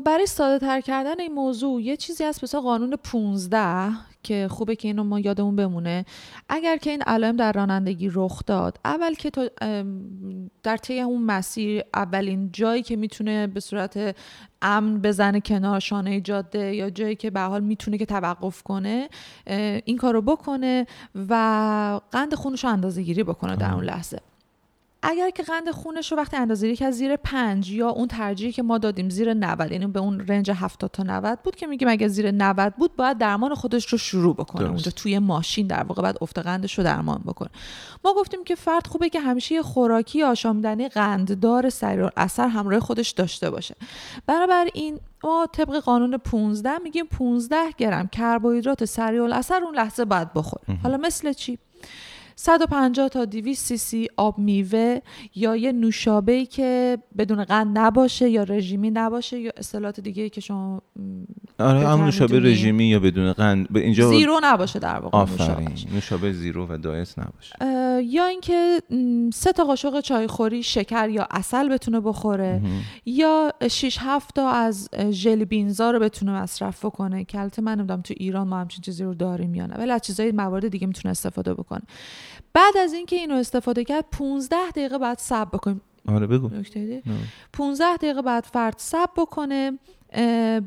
برای 0.06 0.26
ساده 0.26 0.60
تر 0.60 0.82
کردن 0.82 1.20
این 1.20 1.34
موضوع 1.34 1.82
یه 1.82 1.98
چیزی 1.98 2.24
هست 2.24 2.44
مثل 2.44 2.60
قانون 2.60 2.96
15 2.96 3.92
که 4.24 4.48
خوبه 4.52 4.76
که 4.76 4.88
اینو 4.88 5.04
ما 5.04 5.20
یادمون 5.20 5.56
بمونه. 5.56 6.06
اگر 6.50 6.78
که 6.78 6.90
این 6.90 7.02
علائم 7.02 7.36
در 7.36 7.52
رانندگی 7.52 8.10
رخ 8.14 8.42
داد 8.46 8.80
اول 8.86 9.14
که 9.14 9.30
تو 9.30 9.50
در 10.64 10.78
طی 10.78 11.00
اون 11.02 11.22
مسیر 11.22 11.84
اولین 11.94 12.50
جایی 12.54 12.84
که 12.84 12.96
می‌تونه 12.96 13.48
به 13.48 13.60
صورت 13.60 14.16
امن 14.62 15.02
بزنه 15.02 15.42
کنار 15.42 15.80
شانه 15.80 16.22
جاده 16.22 16.76
یا 16.76 16.90
جایی 16.90 17.16
که 17.16 17.30
به 17.30 17.42
حال 17.42 17.62
می‌تونه 17.64 17.98
که 17.98 18.06
توقف 18.06 18.64
کنه 18.64 19.10
این 19.86 19.98
کارو 19.98 20.22
بکنه 20.22 20.86
و 21.30 21.34
قند 22.12 22.36
خونش 22.36 22.64
رو 22.64 22.70
اندازه 22.70 23.02
گیری 23.02 23.24
بکنه 23.24 23.56
در 23.56 23.74
اون 23.74 23.84
لحظه. 23.84 24.20
اگر 25.04 25.30
که 25.30 25.44
قند 25.44 25.72
خونش 25.72 26.12
رو 26.12 26.18
وقتی 26.18 26.38
اندازه 26.38 26.76
که 26.76 26.86
از 26.86 26.96
زیر 26.96 27.16
پنج 27.16 27.72
یا 27.72 27.90
اون 27.90 28.08
ترجیحی 28.08 28.52
که 28.52 28.64
ما 28.64 28.78
دادیم 28.78 29.10
زیر 29.10 29.34
90 29.34 29.72
یعنی 29.72 29.88
به 29.88 30.00
اون 30.00 30.28
رنج 30.28 30.52
70 30.52 30.92
تا 30.92 31.04
90 31.04 31.40
بود 31.44 31.56
که 31.56 31.68
میگیم 31.68 31.88
اگه 31.88 32.08
زیر 32.08 32.32
90 32.32 32.74
بود 32.76 32.96
باید 32.96 33.18
درمان 33.18 33.56
خودش 33.56 33.88
رو 33.88 33.98
شروع 33.98 34.36
بکنه. 34.36 34.62
درست. 34.62 34.74
اونجا 34.74 34.92
توی 34.92 35.20
ماشین 35.20 35.68
در 35.68 35.84
واقع 35.84 36.02
بعد 36.02 36.18
افت 36.22 36.40
قندش 36.40 36.78
رو 36.78 36.84
درمان 36.84 37.22
بکنه. 37.26 37.50
ما 38.06 38.14
گفتیم 38.14 38.44
که 38.44 38.56
فرد 38.56 38.88
خوبه 38.88 39.10
که 39.10 39.20
همیشه 39.20 39.56
یه 39.56 39.62
خوراکی 39.62 40.24
آشامیدنی 40.24 40.90
قنددار 40.90 41.70
سریع 41.70 42.10
اثر 42.18 42.48
همراه 42.48 42.80
خودش 42.80 43.10
داشته 43.10 43.50
باشه. 43.50 43.76
این 44.74 45.00
ما 45.24 45.48
طبق 45.52 45.80
قانون 45.80 46.18
15 46.18 46.78
میگیم 46.84 47.06
15 47.06 47.58
گرم 47.78 48.08
کربوهیدرات 48.08 48.86
سریع 48.86 49.24
اثر 49.24 49.64
اون 49.64 49.76
لحظه 49.76 50.06
باید 50.06 50.34
بخوره. 50.34 50.78
حالا 50.84 50.98
مثل 50.98 51.34
چی؟ 51.34 51.60
150 52.42 53.10
تا 53.10 53.26
200 53.26 53.66
سی 53.66 53.78
سی 53.78 54.08
آب 54.18 54.38
میوه 54.38 55.00
یا 55.36 55.56
یه 55.56 55.72
نوشابه 55.72 56.46
که 56.46 56.98
بدون 57.18 57.44
قند 57.44 57.78
نباشه 57.78 58.30
یا 58.30 58.44
رژیمی 58.44 58.92
نباشه 58.92 59.40
یا 59.40 59.52
اصطلاحات 59.58 60.00
دیگه 60.00 60.30
که 60.30 60.42
شما 60.42 60.82
آره 61.60 61.88
هم 61.88 62.04
نوشابه 62.04 62.40
رژیمی 62.40 62.86
یا 62.86 63.00
بدون 63.00 63.34
قند. 63.34 63.78
اینجا 63.78 64.10
زیرو 64.10 64.40
نباشه 64.44 64.80
در 64.80 65.00
واقع 65.00 65.18
آفرین. 65.18 65.72
نوشابه 65.94 66.34
زیرو 66.34 66.68
و 66.70 66.78
دایت 66.78 67.20
نباشه. 67.20 67.56
یا 68.04 68.26
اینکه 68.26 68.82
سه 69.34 69.52
تا 69.52 69.64
قاشق 69.64 70.00
چایخوری 70.00 70.64
شکر 70.64 71.10
یا 71.10 71.28
اصل 71.32 71.70
بتونه 71.70 72.00
بخوره 72.00 72.62
یا 73.06 73.54
6 73.70 73.98
7 74.02 74.36
تا 74.36 74.50
از 74.50 74.90
ژل 75.10 75.44
بینزا 75.44 75.92
رو 75.92 76.00
بتونه 76.00 76.32
مصرف 76.32 76.86
بکنه. 76.86 77.24
که 77.24 77.40
البته 77.40 77.62
من 77.62 77.76
نمی‌دونم 77.76 78.02
تو 78.02 78.14
ایران 78.18 78.48
ما 78.48 78.60
همچین 78.60 78.82
چیزی 78.82 79.04
رو 79.04 79.14
داریم 79.14 79.56
یا 79.56 79.66
نه. 79.66 79.76
ولی 79.76 79.92
از 79.92 80.02
چیزای 80.02 80.32
موارد 80.32 80.68
دیگه 80.68 80.88
می‌تونه 80.88 81.12
استفاده 81.12 81.54
بکنه. 81.54 81.82
بعد 82.54 82.78
از 82.78 82.94
اینکه 82.94 83.16
اینو 83.16 83.36
استفاده 83.36 83.84
کرد 83.84 84.06
15 84.12 84.56
دقیقه 84.70 84.98
بعد 84.98 85.20
صبر 85.20 85.50
بکنیم. 85.58 85.82
آره 86.08 86.28
بگو. 86.28 86.50
15 87.54 87.96
دقیقه 87.98 88.22
بعد 88.22 88.44
فرد 88.44 88.76
صبر 88.78 89.12
بکنه. 89.18 89.80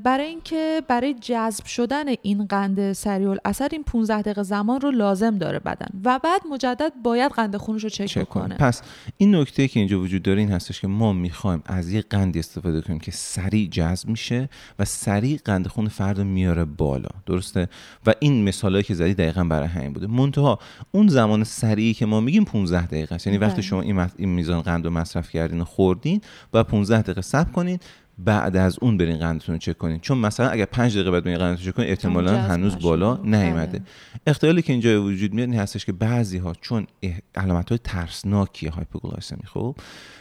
برای 0.04 0.26
اینکه 0.26 0.82
برای 0.88 1.14
جذب 1.14 1.64
شدن 1.64 2.04
این 2.22 2.46
قند 2.46 2.92
سریع 2.92 3.37
اثر 3.44 3.68
این 3.72 3.82
15 3.82 4.22
دقیقه 4.22 4.42
زمان 4.42 4.80
رو 4.80 4.90
لازم 4.90 5.38
داره 5.38 5.58
بدن 5.58 5.87
و 6.04 6.20
بعد 6.25 6.40
مجدد 6.50 6.92
باید 7.04 7.32
قند 7.32 7.56
خونش 7.56 7.84
رو 7.84 7.88
چک, 7.88 8.06
چک 8.06 8.28
کنه. 8.28 8.54
پس 8.54 8.82
این 9.16 9.34
نکته 9.34 9.68
که 9.68 9.80
اینجا 9.80 10.00
وجود 10.00 10.22
داره 10.22 10.38
این 10.38 10.50
هستش 10.50 10.80
که 10.80 10.87
ما 10.87 11.12
می‌خوایم 11.12 11.62
از 11.66 11.92
یه 11.92 12.00
قندی 12.00 12.38
استفاده 12.38 12.80
کنیم 12.80 12.99
که 12.99 13.11
سریع 13.11 13.68
جذب 13.68 14.08
میشه 14.08 14.49
و 14.78 14.84
سریع 14.84 15.38
قند 15.44 15.66
خون 15.66 15.88
فرد 15.88 16.18
رو 16.18 16.25
میاره 16.25 16.64
بالا. 16.64 17.08
درسته؟ 17.26 17.68
و 18.06 18.14
این 18.20 18.44
مثالایی 18.44 18.84
که 18.84 18.94
زدی 18.94 19.14
دقیقا 19.14 19.44
برای 19.44 19.68
همین 19.68 19.92
بوده. 19.92 20.06
منتها 20.06 20.58
اون 20.92 21.08
زمان 21.08 21.44
سریعی 21.44 21.94
که 21.94 22.06
ما 22.06 22.20
میگیم 22.20 22.44
15 22.44 22.87
دقیقه 22.87 23.14
است. 23.14 23.26
یعنی 23.26 23.38
وقتی 23.38 23.54
بله. 23.54 23.62
شما 23.62 23.80
این, 23.80 24.28
میزان 24.28 24.62
قند 24.62 24.84
رو 24.84 24.90
مصرف 24.90 25.30
کردین 25.30 25.61
و 25.61 25.64
خوردین 25.64 26.20
و 26.52 26.64
15 26.64 27.02
دقیقه 27.02 27.20
صبر 27.20 27.52
کنین 27.52 27.78
بعد 28.19 28.57
از 28.57 28.78
اون 28.81 28.97
برین 28.97 29.19
قندتون 29.19 29.52
رو 29.52 29.59
چک 29.59 29.78
کنین. 29.78 30.00
چون 30.00 30.19
مثلا 30.19 30.49
اگر 30.49 30.64
5 30.64 30.95
دقیقه 30.95 31.11
بعد 31.11 31.25
برین 31.25 31.38
قندتون 31.38 31.66
چک 31.66 31.76
کنین 31.76 31.88
احتمالا 31.88 32.38
هنوز 32.38 32.78
بالا 32.78 33.14
بله. 33.14 33.83
اختلالی 34.26 34.62
که 34.62 34.73
اینجا 34.73 35.02
وجود 35.02 35.35
میاد 35.35 35.49
این 35.49 35.59
هستش 35.59 35.85
که 35.85 35.92
بعضی 35.92 36.38
ها 36.38 36.52
چون 36.61 36.87
علامت 37.35 37.69
های 37.69 37.78
ترسناکی 37.85 38.66
هایپوگلایسمی 38.66 39.47
خب؟ 39.47 39.76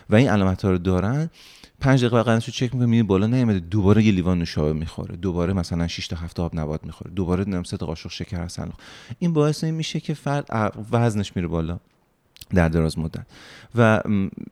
و 0.09 0.15
این 0.15 0.29
علامت 0.29 0.65
ها 0.65 0.71
رو 0.71 0.77
دارن. 0.77 1.29
5 1.79 2.05
دقیقه 2.05 2.23
قندش 2.23 2.45
رو 2.45 2.51
چک 2.53 2.63
می‌کنه 2.63 2.85
می‌بینی 2.85 3.03
بالا 3.03 3.27
نیومده. 3.27 3.59
دوباره 3.59 4.03
یه 4.03 4.11
لیوان 4.11 4.39
نوشابه 4.39 4.73
می‌خوره. 4.73 5.15
دوباره 5.15 5.53
مثلا 5.53 5.87
6 5.87 6.07
تا 6.07 6.15
7 6.15 6.39
آب 6.39 6.59
نبات 6.59 6.83
می‌خوره. 6.83 7.11
دوباره 7.11 7.49
نم 7.49 7.63
سه 7.63 7.77
قاشق 7.77 8.09
شکر 8.11 8.37
هستن 8.37 8.71
این 9.19 9.33
باعث 9.33 9.63
این 9.63 9.75
میشه 9.75 9.99
که 9.99 10.13
فرد 10.13 10.49
وزنش 10.91 11.35
میره 11.35 11.47
بالا. 11.47 11.79
در 12.55 12.69
دراز 12.69 12.99
مدت. 12.99 13.25
و 13.75 14.01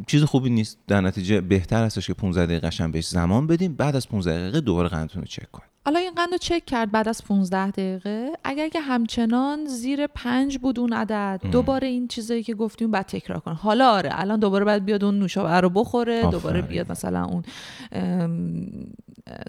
چیز 0.07 0.23
خوبی 0.23 0.49
نیست 0.49 0.77
در 0.87 1.01
نتیجه 1.01 1.41
بهتر 1.41 1.85
هستش 1.85 2.07
که 2.07 2.13
15 2.13 2.45
دقیقه 2.45 2.87
بهش 2.87 3.07
زمان 3.07 3.47
بدیم 3.47 3.73
بعد 3.73 3.95
از 3.95 4.09
15 4.09 4.39
دقیقه 4.39 4.61
دوباره 4.61 4.89
قندتون 4.89 5.21
رو 5.21 5.27
چک 5.27 5.51
کنیم. 5.51 5.69
حالا 5.85 5.99
این 5.99 6.11
قند 6.15 6.31
رو 6.31 6.37
چک 6.37 6.65
کرد 6.65 6.91
بعد 6.91 7.07
از 7.07 7.23
15 7.23 7.71
دقیقه. 7.71 8.29
اگر 8.43 8.69
که 8.69 8.79
همچنان 8.79 9.65
زیر 9.65 10.07
5 10.07 10.57
بود 10.57 10.79
اون 10.79 10.93
عدد 10.93 11.41
دوباره 11.51 11.87
این 11.87 12.07
چیزایی 12.07 12.43
که 12.43 12.53
گفتیم 12.53 12.91
بعد 12.91 13.05
تکرار 13.05 13.39
کن. 13.39 13.53
حالا 13.53 13.91
آره 13.91 14.09
الان 14.13 14.39
دوباره 14.39 14.65
باید 14.65 14.85
بیاد 14.85 15.03
اون 15.03 15.19
نوشابه 15.19 15.61
رو 15.61 15.69
بخوره 15.69 16.21
دوباره 16.31 16.61
بیاد 16.61 16.91
مثلا 16.91 17.25
اون 17.25 17.43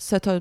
سه 0.00 0.18
تا 0.18 0.40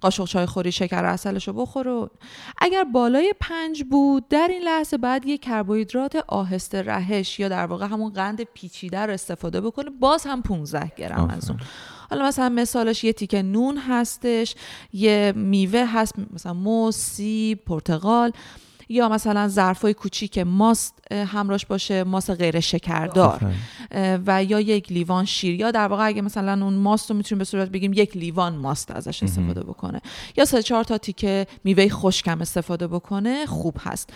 قاشق 0.00 0.24
چای 0.24 0.46
خوری 0.46 0.72
شکر 0.72 1.04
اصلش 1.04 1.48
رو 1.48 1.54
بخوره 1.54 2.10
اگر 2.58 2.84
بالای 2.84 3.34
5 3.40 3.84
بود 3.84 4.28
در 4.28 4.48
این 4.50 4.62
لحظه 4.62 4.96
بعد 4.96 5.26
یه 5.26 5.38
کربوهیدرات 5.38 6.16
آهسته 6.16 6.82
رهش 6.82 7.40
یا 7.40 7.48
در 7.48 7.66
واقع 7.66 7.86
همون 7.86 8.12
قند 8.12 8.42
پیچیده 8.42 8.98
رو 8.98 9.12
استفاده 9.12 9.60
بکنه 9.60 9.90
باز 9.90 10.26
هم 10.26 10.42
15 10.42 10.92
گرم 10.96 11.30
از 11.36 11.50
اون. 11.50 11.60
حالا 12.10 12.26
مثلا 12.26 12.48
مثالش 12.48 13.04
یه 13.04 13.12
تیکه 13.12 13.42
نون 13.42 13.78
هستش 13.78 14.54
یه 14.92 15.32
میوه 15.36 15.84
هست 15.86 16.14
مثلا 16.34 16.54
موز 16.54 16.96
سیب 16.96 17.64
پرتقال. 17.66 18.32
یا 18.92 19.08
مثلا 19.08 19.48
ظرفای 19.48 19.94
کوچیک 19.94 20.38
ماست 20.38 21.12
همراش 21.12 21.66
باشه 21.66 22.04
ماست 22.04 22.30
غیر 22.30 22.60
شکردار. 22.60 23.54
و 24.26 24.44
یا 24.44 24.60
یک 24.60 24.92
لیوان 24.92 25.24
شیر. 25.24 25.54
یا 25.54 25.70
در 25.70 25.88
واقع 25.88 26.06
اگه 26.06 26.22
مثلا 26.22 26.64
اون 26.64 26.74
ماست 26.74 27.10
رو 27.10 27.16
می‌تونیم 27.16 27.38
به 27.38 27.44
صورت 27.44 27.68
بگیم 27.68 27.92
یک 27.92 28.16
لیوان 28.16 28.56
ماست 28.56 28.90
ازش 28.90 29.22
استفاده 29.22 29.62
بکنه. 29.62 30.00
یا 30.36 30.44
سه 30.44 30.62
چهار 30.62 30.84
تا 30.84 30.98
تیکه 30.98 31.46
میوه 31.64 31.88
خشکم 31.88 32.40
استفاده 32.40 32.86
بکنه 32.86 33.46
خوب 33.46 33.76
هست. 33.80 34.10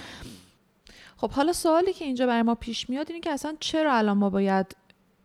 خب 1.16 1.30
حالا 1.30 1.52
سوالی 1.52 1.92
که 1.92 2.04
اینجا 2.04 2.26
برای 2.26 2.42
ما 2.42 2.54
پیش 2.54 2.90
میاد 2.90 3.06
اینه 3.09 3.21
که 3.21 3.30
اصلا 3.30 3.54
چرا 3.61 3.95
الان 3.95 4.18
ما 4.18 4.30
باید 4.30 4.76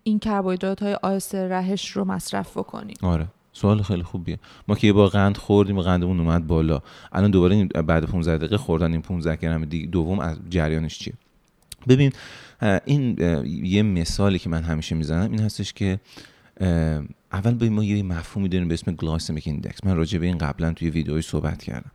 این 0.03 0.19
کربوهیدرات 0.19 0.83
های 0.83 0.93
آهسته 0.93 1.49
رهش 1.49 1.91
رو 1.91 2.05
مصرف 2.05 2.57
بکنیم؟ 2.57 2.97
آره. 3.01 3.27
سوال 3.53 3.81
خیلی 3.81 4.03
خوبیه 4.03 4.39
ما 4.67 4.75
که 4.75 4.87
یه 4.87 4.93
بار 4.93 5.07
قند 5.07 5.37
خوردیم 5.37 5.77
و 5.77 5.81
قندمون 5.81 6.19
اومد 6.19 6.47
بالا. 6.47 6.81
الان 7.11 7.31
دوباره 7.31 7.65
بعد 7.65 8.05
15 8.05 8.37
دقیقه 8.37 8.57
خوردن 8.57 8.91
این 8.91 9.01
15 9.01 9.35
گرم 9.35 9.65
دوم 9.65 10.19
از 10.19 10.37
جریانش 10.49 10.99
چیه؟ 10.99 11.13
ببین 11.87 12.11
این 12.85 13.17
یه 13.63 13.83
مثالی 13.83 14.39
که 14.39 14.49
من 14.49 14.63
همیشه 14.63 14.95
می‌زنم 14.95 15.31
این 15.31 15.41
هستش 15.41 15.73
که 15.73 15.99
اول 17.33 17.53
به 17.53 17.69
ما 17.69 17.83
یه 17.83 18.03
مفهومی 18.03 18.49
داریم 18.49 18.67
به 18.67 18.73
اسم 18.73 18.91
glycemic 18.91 19.47
index 19.47 19.85
من 19.85 19.95
راجع 19.95 20.19
به 20.19 20.25
این 20.25 20.37
قبلا 20.37 20.73
توی 20.73 20.89
ویدیوی 20.89 21.21
صحبت 21.21 21.63
کردم. 21.63 21.91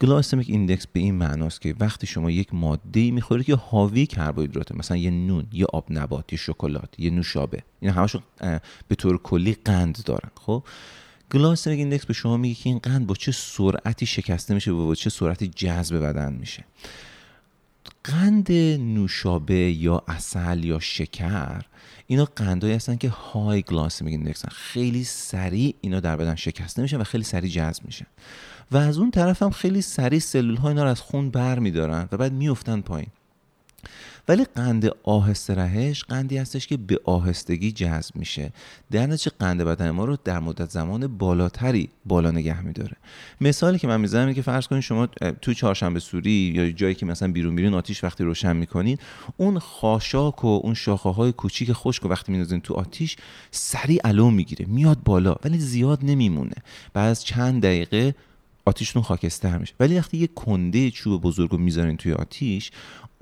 glycemic 0.00 0.50
index 0.50 0.86
به 0.86 1.00
این 1.00 1.14
معناست 1.14 1.60
که 1.60 1.74
وقتی 1.80 2.06
شما 2.06 2.30
یک 2.30 2.54
ماده 2.54 3.10
می‌خورید 3.10 3.46
که 3.46 3.54
حاوی 3.54 4.06
کربوهیدراته 4.06 4.76
مثلا 4.76 4.96
یه 4.96 5.10
نون 5.10 5.46
یه 5.52 5.66
آب 5.72 5.86
نبات 5.90 6.32
یه 6.32 6.38
شکلات 6.38 6.94
یه 6.98 7.10
نوشابه 7.10 7.62
این 7.80 7.90
همشون 7.90 8.22
به 8.88 8.94
طور 8.94 9.18
کلی 9.18 9.56
قند 9.64 9.98
دارن 10.04 10.30
خب؟ 10.40 10.64
glycemic 11.32 11.78
index 11.78 12.06
به 12.06 12.12
شما 12.12 12.36
میگه 12.36 12.54
که 12.54 12.68
این 12.68 12.78
قند 12.78 13.06
با 13.06 13.14
چه 13.14 13.32
سرعتی 13.32 14.06
شکسته 14.06 14.54
میشه 14.54 14.70
و 14.70 14.86
با 14.86 14.94
چه 14.94 15.10
سرعتی 15.10 15.48
جذب 15.48 15.96
بدن 15.96 16.32
میشه. 16.32 16.64
قند 18.04 18.52
نوشابه 18.80 19.54
یا 19.54 20.02
عسل 20.08 20.64
یا 20.64 20.78
شکر 20.78 21.62
اینا 22.06 22.24
قندهایی 22.36 22.76
هستن 22.76 22.96
که 22.96 23.08
های 23.08 23.62
گلاسمیک 23.62 24.12
ایندکس 24.12 24.44
خیلی 24.46 25.04
سریع 25.04 25.74
اینا 25.80 26.00
در 26.00 26.16
بدن 26.16 26.34
شکسته 26.34 26.82
میشن 26.82 26.96
و 26.96 27.04
خیلی 27.04 27.24
سریع 27.24 27.50
جذب 27.50 27.84
میشن. 27.84 28.06
و 28.70 28.76
از 28.76 28.98
اون 28.98 29.10
طرف 29.10 29.42
هم 29.42 29.50
خیلی 29.50 29.82
سریع 29.82 30.18
سلول 30.18 30.56
ها 30.56 30.68
اینا 30.68 30.84
رو 30.84 30.90
از 30.90 31.00
خون 31.00 31.30
بر 31.30 31.58
میدارن 31.58 32.08
و 32.12 32.16
بعد 32.16 32.32
میفتن 32.32 32.80
پایین. 32.80 33.08
ولی 34.30 34.44
قند 34.44 34.90
آهسته 35.02 35.54
رهش 35.54 36.04
قندی 36.04 36.38
هستش 36.38 36.66
که 36.66 36.76
به 36.76 37.00
آهستگی 37.04 37.72
جذب 37.72 38.16
میشه. 38.16 38.52
در 38.90 39.06
نتیجه 39.06 39.32
قند 39.38 39.62
بدن 39.62 39.90
ما 39.90 40.04
رو 40.04 40.16
در 40.24 40.38
مدت 40.38 40.70
زمان 40.70 41.06
بالاتری 41.06 41.88
بالا 42.04 42.30
نگه 42.30 42.60
میداره. 42.60 42.96
مثالی 43.40 43.78
که 43.78 43.86
من 43.86 44.00
می‌زنم 44.00 44.20
اینه 44.20 44.34
که 44.34 44.42
فرض 44.42 44.66
کنید 44.66 44.82
شما 44.82 45.06
تو 45.42 45.54
چهارشنبه 45.54 46.00
سوری 46.00 46.52
یا 46.54 46.70
جایی 46.70 46.94
که 46.94 47.06
مثلا 47.06 47.32
بیرون 47.32 47.56
بیرون 47.56 47.74
آتیش 47.74 48.04
وقتی 48.04 48.24
روشن 48.24 48.56
می‌کنین 48.56 48.98
اون 49.36 49.58
خاشاک 49.58 50.44
و 50.44 50.60
اون 50.62 50.74
شاخه 50.74 51.08
های 51.08 51.32
کوچیک 51.32 51.72
خشک 51.72 52.06
وقتی 52.06 52.32
میندازین 52.32 52.60
تو 52.60 52.74
آتیش 52.74 53.16
سریع 53.50 54.00
علو 54.04 54.30
می‌گیره 54.30 54.66
میاد 54.68 54.98
بالا 55.04 55.34
ولی 55.44 55.58
زیاد 55.58 55.98
نمیمونه. 56.02 56.56
بعد 56.92 57.10
از 57.10 57.24
چند 57.24 57.62
دقیقه 57.62 58.14
آتیشتون 58.64 59.02
خاکستر 59.02 59.58
میشه. 59.58 59.74
ولی 59.80 59.98
وقتی 59.98 60.18
یه 60.18 60.26
کنده 60.26 60.90
چوب 60.90 61.22
بزرگ 61.22 61.50
رو 61.50 61.58
می‌ذارین 61.58 61.96
توی 61.96 62.12
آتیش 62.12 62.70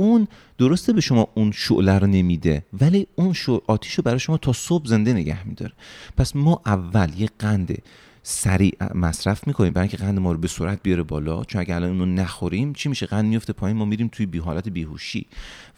اون 0.00 0.28
درسته 0.58 0.92
به 0.92 1.00
شما 1.00 1.28
اون 1.34 1.52
شعله 1.52 1.98
رو 1.98 2.06
نمیده 2.06 2.64
ولی 2.80 3.06
اون 3.14 3.34
آتیش 3.66 3.94
رو 3.94 4.02
برای 4.02 4.18
شما 4.18 4.36
تا 4.36 4.52
صبح 4.52 4.86
زنده 4.86 5.12
نگه 5.12 5.48
میداره. 5.48 5.72
پس 6.16 6.36
ما 6.36 6.60
اول 6.66 7.08
یه 7.16 7.28
قند 7.38 7.82
سریع 8.22 8.72
مصرف 8.94 9.46
می‌کنیم 9.46 9.72
برای 9.72 9.88
اینکه 9.88 10.04
قند 10.04 10.18
ما 10.18 10.32
رو 10.32 10.38
به 10.38 10.48
سرعت 10.48 10.82
بیاره 10.82 11.02
بالا. 11.02 11.44
چون 11.44 11.60
اگه 11.60 11.74
الان 11.74 11.90
اونو 11.90 12.06
نخوریم 12.06 12.72
چی 12.72 12.88
میشه؟ 12.88 13.06
قند 13.06 13.24
میفته 13.24 13.52
پایین 13.52 13.76
ما 13.76 13.84
میریم 13.84 14.08
توی 14.12 14.26
بی 14.26 14.38
حالت 14.38 14.68
بیهوشی. 14.68 15.26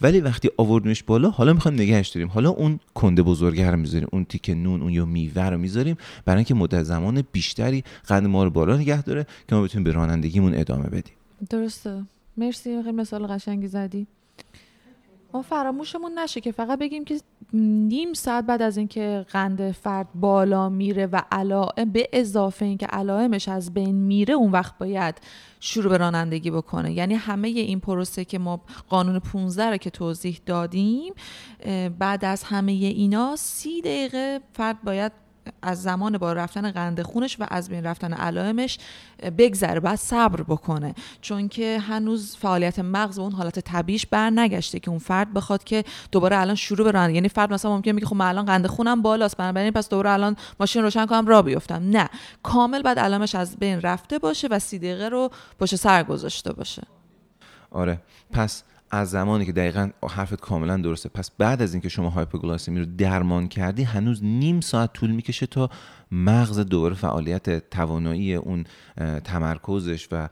ولی 0.00 0.20
وقتی 0.20 0.50
آوردیمش 0.56 1.02
بالا 1.02 1.30
حالا 1.30 1.52
می‌خوایم 1.52 1.80
نگهش 1.80 2.08
داریم. 2.08 2.28
حالا 2.28 2.50
اون 2.50 2.80
کنده 2.94 3.22
بزرگه 3.22 3.70
رو 3.70 3.76
می‌ذاریم 3.76 4.08
اون 4.12 4.24
تیک 4.24 4.50
نون 4.50 4.82
اون 4.82 4.92
یا 4.92 5.04
میوه 5.04 5.42
رو 5.42 5.58
می‌ذاریم 5.58 5.96
برای 6.24 6.36
اینکه 6.36 6.54
مدت 6.54 6.82
زمان 6.82 7.24
بیشتری 7.32 7.84
قند 8.06 8.26
ما 8.26 8.44
رو 8.44 8.50
بالا 8.50 8.76
نگه 8.76 9.02
داره 9.02 9.26
که 9.48 9.54
ما 9.54 9.62
بتونیم 9.62 9.84
به 9.84 9.92
رانندگیمون 9.92 10.54
ادامه 10.54 10.86
بدیم. 10.86 11.14
درسته. 11.50 12.02
مرسی 12.36 12.82
خیلی 12.82 12.96
مثال 12.96 13.26
قشنگی 13.26 13.68
زدی. 13.68 14.06
ما 15.32 15.42
فراموشمون 15.42 16.18
نشه 16.18 16.40
که 16.40 16.52
فقط 16.52 16.78
بگیم 16.78 17.04
که 17.04 17.20
نیم 17.52 18.12
ساعت 18.12 18.46
بعد 18.46 18.62
از 18.62 18.76
اینکه 18.76 19.26
قند 19.30 19.70
فرد 19.72 20.08
بالا 20.14 20.68
میره 20.68 21.06
و 21.06 21.20
علائم 21.32 21.90
به 21.92 22.08
اضافه 22.12 22.64
اینکه 22.64 22.86
علائمش 22.86 23.48
از 23.48 23.74
بین 23.74 23.94
میره 23.94 24.34
اون 24.34 24.50
وقت 24.50 24.78
باید 24.78 25.14
شروع 25.60 25.90
به 25.90 25.96
رانندگی 25.96 26.50
بکنه. 26.50 26.92
یعنی 26.92 27.14
همه 27.14 27.48
این 27.48 27.80
پروسه 27.80 28.24
که 28.24 28.38
ما 28.38 28.60
قانون 28.88 29.18
15 29.18 29.70
رو 29.70 29.76
که 29.76 29.90
توضیح 29.90 30.40
دادیم 30.46 31.14
بعد 31.98 32.24
از 32.24 32.42
همه 32.44 32.72
اینا 32.72 33.36
سی 33.36 33.80
دقیقه 33.80 34.40
فرد 34.52 34.82
باید 34.82 35.12
از 35.62 35.82
زمان 35.82 36.18
با 36.18 36.32
رفتن 36.32 36.70
قند 36.70 37.02
خونش 37.02 37.36
و 37.40 37.46
از 37.50 37.68
بین 37.68 37.84
رفتن 37.84 38.12
علائمش 38.12 38.78
بگذره 39.38 39.80
بعد 39.80 39.98
صبر 39.98 40.42
بکنه. 40.42 40.94
چون 41.20 41.48
که 41.48 41.78
هنوز 41.78 42.36
فعالیت 42.36 42.78
مغز 42.78 43.18
و 43.18 43.22
اون 43.22 43.32
حالت 43.32 43.58
طبیعیش 43.58 44.06
بر 44.06 44.30
نگشته 44.30 44.80
که 44.80 44.90
اون 44.90 44.98
فرد 44.98 45.32
بخواد 45.32 45.64
که 45.64 45.84
دوباره 46.12 46.38
الان 46.38 46.54
شروع 46.54 46.84
به 46.84 46.90
رانندگی 46.90 47.14
یعنی 47.14 47.28
فرد 47.28 47.52
مثلا 47.52 47.70
ممکنه 47.70 47.92
میگه 47.92 48.06
خب 48.06 48.16
من 48.16 48.26
الان 48.26 48.44
قند 48.44 48.66
خونم 48.66 49.02
بالاست 49.02 49.36
بنابراین 49.36 49.72
پس 49.72 49.88
دوباره 49.88 50.10
الان 50.10 50.36
ماشین 50.60 50.82
روشن 50.82 51.06
کنم 51.06 51.26
را 51.26 51.42
بیفتم. 51.42 51.82
نه. 51.90 52.08
کامل 52.42 52.82
بعد 52.82 52.98
علائمش 52.98 53.34
از 53.34 53.56
بین 53.56 53.80
رفته 53.80 54.18
باشه 54.18 54.48
و 54.50 54.58
سی 54.58 54.78
دقیقه 54.78 55.08
رو 55.08 55.30
پشت 55.60 55.76
سر 55.76 56.02
گذاشته 56.02 56.52
باشه. 56.52 56.82
آره. 57.70 58.00
پس 58.32 58.62
از 58.90 59.10
زمانی 59.10 59.46
که 59.46 59.52
دقیقا 59.52 59.90
حرفت 60.10 60.40
کاملا 60.40 60.76
درسته. 60.76 61.08
پس 61.08 61.30
بعد 61.38 61.62
از 61.62 61.74
اینکه 61.74 61.88
شما 61.88 62.10
هایپوگلاسمی 62.10 62.80
رو 62.80 62.86
درمان 62.98 63.48
کردی 63.48 63.82
هنوز 63.82 64.24
نیم 64.24 64.60
ساعت 64.60 64.92
طول 64.92 65.10
می‌کشه 65.10 65.46
تا 65.46 65.70
مغز 66.12 66.58
دوباره 66.58 66.94
فعالیت 66.94 67.70
توانایی 67.70 68.34
اون 68.34 68.64
تمرکزش 69.24 70.08
و 70.12 70.28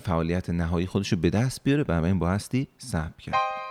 فعالیت 0.00 0.50
نهایی 0.50 0.86
خودش 0.86 1.12
رو 1.12 1.18
به 1.18 1.30
دست 1.30 1.64
بیاره 1.64 1.84
بنابراین 1.84 2.18
بایستی 2.18 2.68
صبر 2.78 3.18
کرد. 3.18 3.67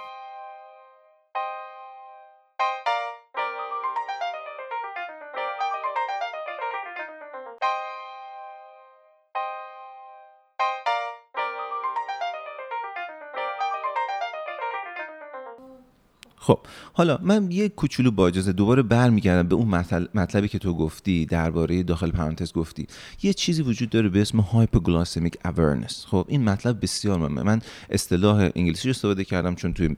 خب 16.47 16.59
حالا 16.93 17.19
من 17.21 17.51
یه 17.51 17.69
کوچولو 17.69 18.11
با 18.11 18.27
اجازه 18.27 18.51
دوباره 18.51 18.81
برمیگردم 18.81 19.47
به 19.47 19.55
اون 19.55 19.67
مطلبی 20.13 20.47
که 20.47 20.59
تو 20.59 20.73
گفتی 20.73 21.25
درباره 21.25 21.83
داخل 21.83 22.11
پرانتز 22.11 22.53
گفتی. 22.53 22.87
یه 23.23 23.33
چیزی 23.33 23.61
وجود 23.61 23.89
داره 23.89 24.09
به 24.09 24.21
اسم 24.21 24.39
hypoglycemic 24.39 25.37
awareness 25.45 26.05
خب 26.05 26.25
این 26.27 26.43
مطلب 26.43 26.81
بسیار 26.81 27.19
مهمه. 27.19 27.43
من 27.43 27.61
اصطلاح 27.89 28.49
انگلیسی 28.55 28.87
رو 28.87 28.89
استفاده 28.89 29.23
کردم 29.23 29.55
چون 29.55 29.73
توی 29.73 29.95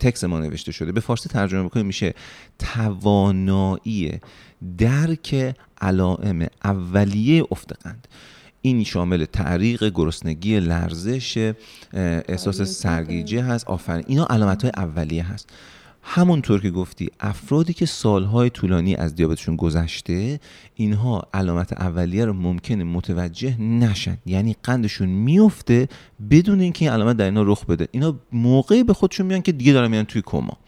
تکس 0.00 0.24
ما 0.24 0.40
نوشته 0.40 0.72
شده. 0.72 0.92
به 0.92 1.00
فارسی 1.00 1.28
ترجمه 1.28 1.62
بکنیم 1.62 1.86
میشه 1.86 2.14
توانایی 2.58 4.12
درک 4.78 5.54
علائم 5.80 6.46
اولیه 6.64 7.44
افت 7.50 7.82
قند 7.82 8.08
این 8.66 8.84
شامل 8.84 9.24
تعریق 9.24 9.92
گرسنگی 9.94 10.60
لرزش 10.60 11.52
احساس 11.92 12.62
سرگیجه 12.62 13.42
هست 13.42 13.66
آفرین. 13.68 14.04
اینا 14.06 14.26
علامت 14.30 14.62
های 14.62 14.72
اولیه 14.76 15.24
هست. 15.24 15.50
همونطور 16.02 16.60
که 16.60 16.70
گفتی 16.70 17.08
افرادی 17.20 17.72
که 17.72 17.86
سالهای 17.86 18.50
طولانی 18.50 18.94
از 18.94 19.14
دیابتشون 19.14 19.56
گذشته 19.56 20.40
اینها 20.74 21.22
علامت 21.34 21.72
اولیه 21.72 22.24
رو 22.24 22.32
ممکنه 22.32 22.84
متوجه 22.84 23.60
نشن. 23.60 24.18
یعنی 24.26 24.56
قندشون 24.62 25.08
میفته 25.08 25.88
بدون 26.30 26.60
اینکه 26.60 26.84
این 26.84 26.94
علامت 26.94 27.16
در 27.16 27.24
اینا 27.24 27.42
رخ 27.42 27.64
بده. 27.64 27.88
اینا 27.90 28.14
موقعی 28.32 28.84
به 28.84 28.92
خودشون 28.94 29.26
میان 29.26 29.42
که 29.42 29.52
دیگه 29.52 29.72
دارن 29.72 29.90
میان 29.90 30.04
توی 30.04 30.22
کما. 30.26 30.58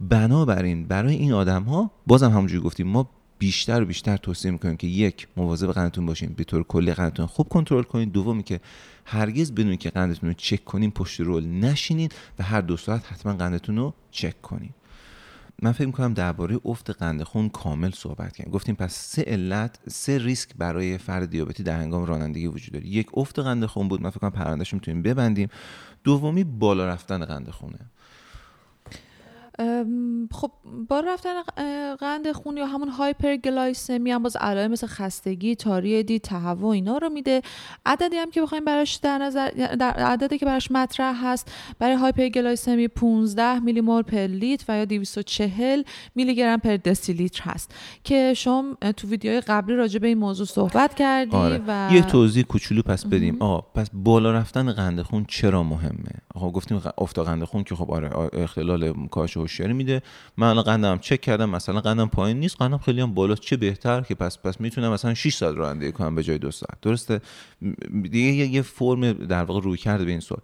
بنابراین 0.00 0.86
برای 0.86 1.14
این 1.14 1.32
آدم 1.32 1.62
ها 1.62 1.90
بازم 2.06 2.30
همونجوری 2.30 2.62
گفتیم 2.62 2.86
ما 2.86 3.10
بیشتر 3.38 3.82
و 3.82 3.84
بیشتر 3.84 4.16
توصیه 4.16 4.50
می‌کنیم 4.50 4.76
که 4.76 4.86
یک 4.86 5.28
مواظب 5.36 5.72
قندتون 5.72 6.06
باشین 6.06 6.32
به 6.32 6.44
طور 6.44 6.62
کلی 6.62 6.94
قندتون 6.94 7.26
خوب 7.26 7.48
کنترل 7.48 7.82
کنین. 7.82 8.08
دومی 8.08 8.42
که 8.42 8.60
هرگز 9.04 9.52
بدون 9.52 9.76
که 9.76 9.90
قندتون 9.90 10.28
رو 10.28 10.34
چک 10.34 10.64
کنین 10.64 10.90
پشت 10.90 11.20
رول 11.20 11.46
نشینین 11.46 12.08
و 12.38 12.42
هر 12.42 12.60
دو 12.60 12.76
ساعت 12.76 13.12
حتما 13.12 13.32
قندتون 13.34 13.76
رو 13.76 13.94
چک 14.10 14.42
کنین. 14.42 14.70
من 15.62 15.72
فکر 15.72 15.86
می‌کنم 15.86 16.14
درباره 16.14 16.60
افت 16.64 16.90
قند 16.90 17.22
خون 17.22 17.48
کامل 17.48 17.90
صحبت 17.90 18.36
کردیم. 18.36 18.52
گفتیم 18.52 18.74
پس 18.74 18.94
سه 18.94 19.22
علت 19.22 19.78
سه 19.88 20.18
ریسک 20.18 20.50
برای 20.58 20.98
فرد 20.98 21.30
دیابتی 21.30 21.62
در 21.62 21.80
هنگام 21.80 22.04
رانندگی 22.04 22.46
وجود 22.46 22.72
داره. 22.72 22.86
یک 22.86 23.06
افت 23.14 23.38
قند 23.38 23.66
خون 23.66 23.88
بود. 23.88 24.02
من 24.02 24.10
فکر 24.10 24.20
کنم 24.20 24.30
پروندهش 24.30 24.74
می‌تونیم 24.74 25.02
ببندیم. 25.02 25.48
دومی 26.04 26.44
بالا 26.44 26.88
رفتن 26.88 27.24
قند 27.24 27.50
خونه. 27.50 27.78
خب 30.32 30.50
با 30.88 31.00
رفتن 31.00 31.42
قند 32.00 32.32
خون 32.32 32.56
یا 32.56 32.66
همون 32.66 32.88
هایپرگلایسمی 32.88 34.10
هم 34.10 34.22
باز 34.22 34.36
علائم 34.36 34.70
مثل 34.70 34.86
خستگی 34.86 35.54
تاری 35.54 36.02
دید 36.02 36.22
تهوع 36.22 36.70
اینا 36.70 36.98
رو 36.98 37.08
میده. 37.08 37.42
عددی 37.86 38.16
هم 38.16 38.30
که 38.30 38.42
بخوایم 38.42 38.64
براش 38.64 38.94
در 38.94 39.18
نظر 39.18 39.50
در 39.78 39.90
عددی 39.90 40.38
که 40.38 40.46
براش 40.46 40.70
مطرح 40.70 41.26
هست 41.26 41.52
برای 41.78 41.94
هایپرگلایسمی 41.94 42.88
15 42.88 43.58
میلی 43.58 43.80
مول 43.80 44.02
پر 44.02 44.18
لیتر 44.18 44.64
و 44.68 44.78
یا 44.78 44.84
240 44.84 45.82
میلی 46.14 46.34
گرم 46.34 46.58
پر 46.58 46.76
دسی 46.76 47.12
لیتر 47.12 47.42
هست. 47.42 47.74
که 48.04 48.34
شما 48.36 48.74
تو 48.96 49.08
ویدیوهای 49.08 49.40
قبلی 49.40 49.76
راجع 49.76 49.98
به 49.98 50.06
این 50.06 50.18
موضوع 50.18 50.46
صحبت 50.46 50.94
کردی 50.94 51.36
آره. 51.36 51.60
و 51.66 51.90
یه 51.92 52.02
توضیح 52.02 52.42
کوچولو 52.42 52.82
پس 52.82 53.06
بدیم. 53.06 53.36
آ 53.42 53.60
پس 53.60 53.90
بالا 53.92 54.32
رفتن 54.32 54.72
قند 54.72 55.02
خون 55.02 55.24
چرا 55.28 55.62
مهمه؟ 55.62 56.12
آقا 56.34 56.50
گفتیم 56.50 56.82
افت 56.98 57.18
قند 57.18 57.44
خون 57.44 57.64
که 57.64 57.74
خب 57.74 57.90
آره 57.90 58.10
اختلال 58.32 59.06
کاهش 59.10 59.36
هوشیاری 59.48 59.72
میده. 59.72 60.02
من 60.36 60.46
الان 60.46 60.64
قندم 60.64 60.98
چک 60.98 61.20
کردم 61.20 61.50
مثلا 61.50 61.80
قندم 61.80 62.08
پایین 62.08 62.40
نیست. 62.40 62.56
قندم 62.56 62.78
خیلی 62.78 63.00
هم 63.00 63.14
بالا 63.14 63.34
چه 63.34 63.56
بهتر 63.56 64.00
که 64.00 64.14
پس 64.14 64.38
پس 64.38 64.60
می‌تونم 64.60 64.92
مثلا 64.92 65.14
6 65.14 65.34
ساعت 65.34 65.56
رانندگی 65.56 65.92
کنم 65.92 66.14
به 66.14 66.22
جای 66.22 66.38
دو 66.38 66.50
ساعت. 66.50 66.80
درسته؟ 66.82 67.20
دیگه 68.02 68.46
یه 68.46 68.62
فرم 68.62 69.12
در 69.12 69.44
واقع 69.44 69.60
روی 69.60 69.76
کرده 69.76 70.04
به 70.04 70.10
این 70.10 70.20
سوال. 70.20 70.40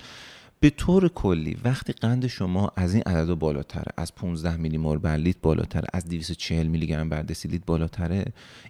به 0.61 0.71
طور 0.71 1.09
کلی 1.09 1.57
وقتی 1.65 1.93
قند 1.93 2.27
شما 2.27 2.73
از 2.77 2.95
این 2.95 3.03
عدد 3.03 3.35
بالاتره 3.35 3.93
از 3.97 4.15
15 4.15 4.57
میلی 4.57 4.77
مول 4.77 4.99
بر 4.99 5.17
لیتر 5.17 5.39
بالاتره 5.43 5.87
از 5.93 6.09
240 6.09 6.67
میلی 6.67 6.87
گرم 6.87 7.09
بر 7.09 7.23
دسیلیتر 7.23 7.65
بالاتره 7.67 8.25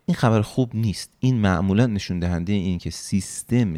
این 0.06 0.14
خبر 0.14 0.40
خوب 0.42 0.70
نیست. 0.74 1.10
این 1.20 1.36
معمولا 1.36 1.86
نشون 1.86 2.18
دهنده 2.18 2.52
این 2.52 2.78
که 2.78 2.90
سیستم 2.90 3.74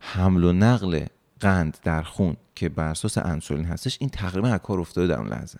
حمل 0.00 0.44
و 0.44 0.52
نقل 0.52 1.04
قند 1.40 1.78
در 1.82 2.02
خون 2.02 2.36
که 2.54 2.68
بر 2.68 2.88
اساس 2.88 3.18
انسولین 3.18 3.64
هستش 3.64 3.96
این 4.00 4.10
تقریبا 4.10 4.48
از 4.48 4.60
کار 4.60 4.80
افتاده 4.80 5.06
در 5.06 5.18
اون 5.18 5.28
لحظه. 5.28 5.58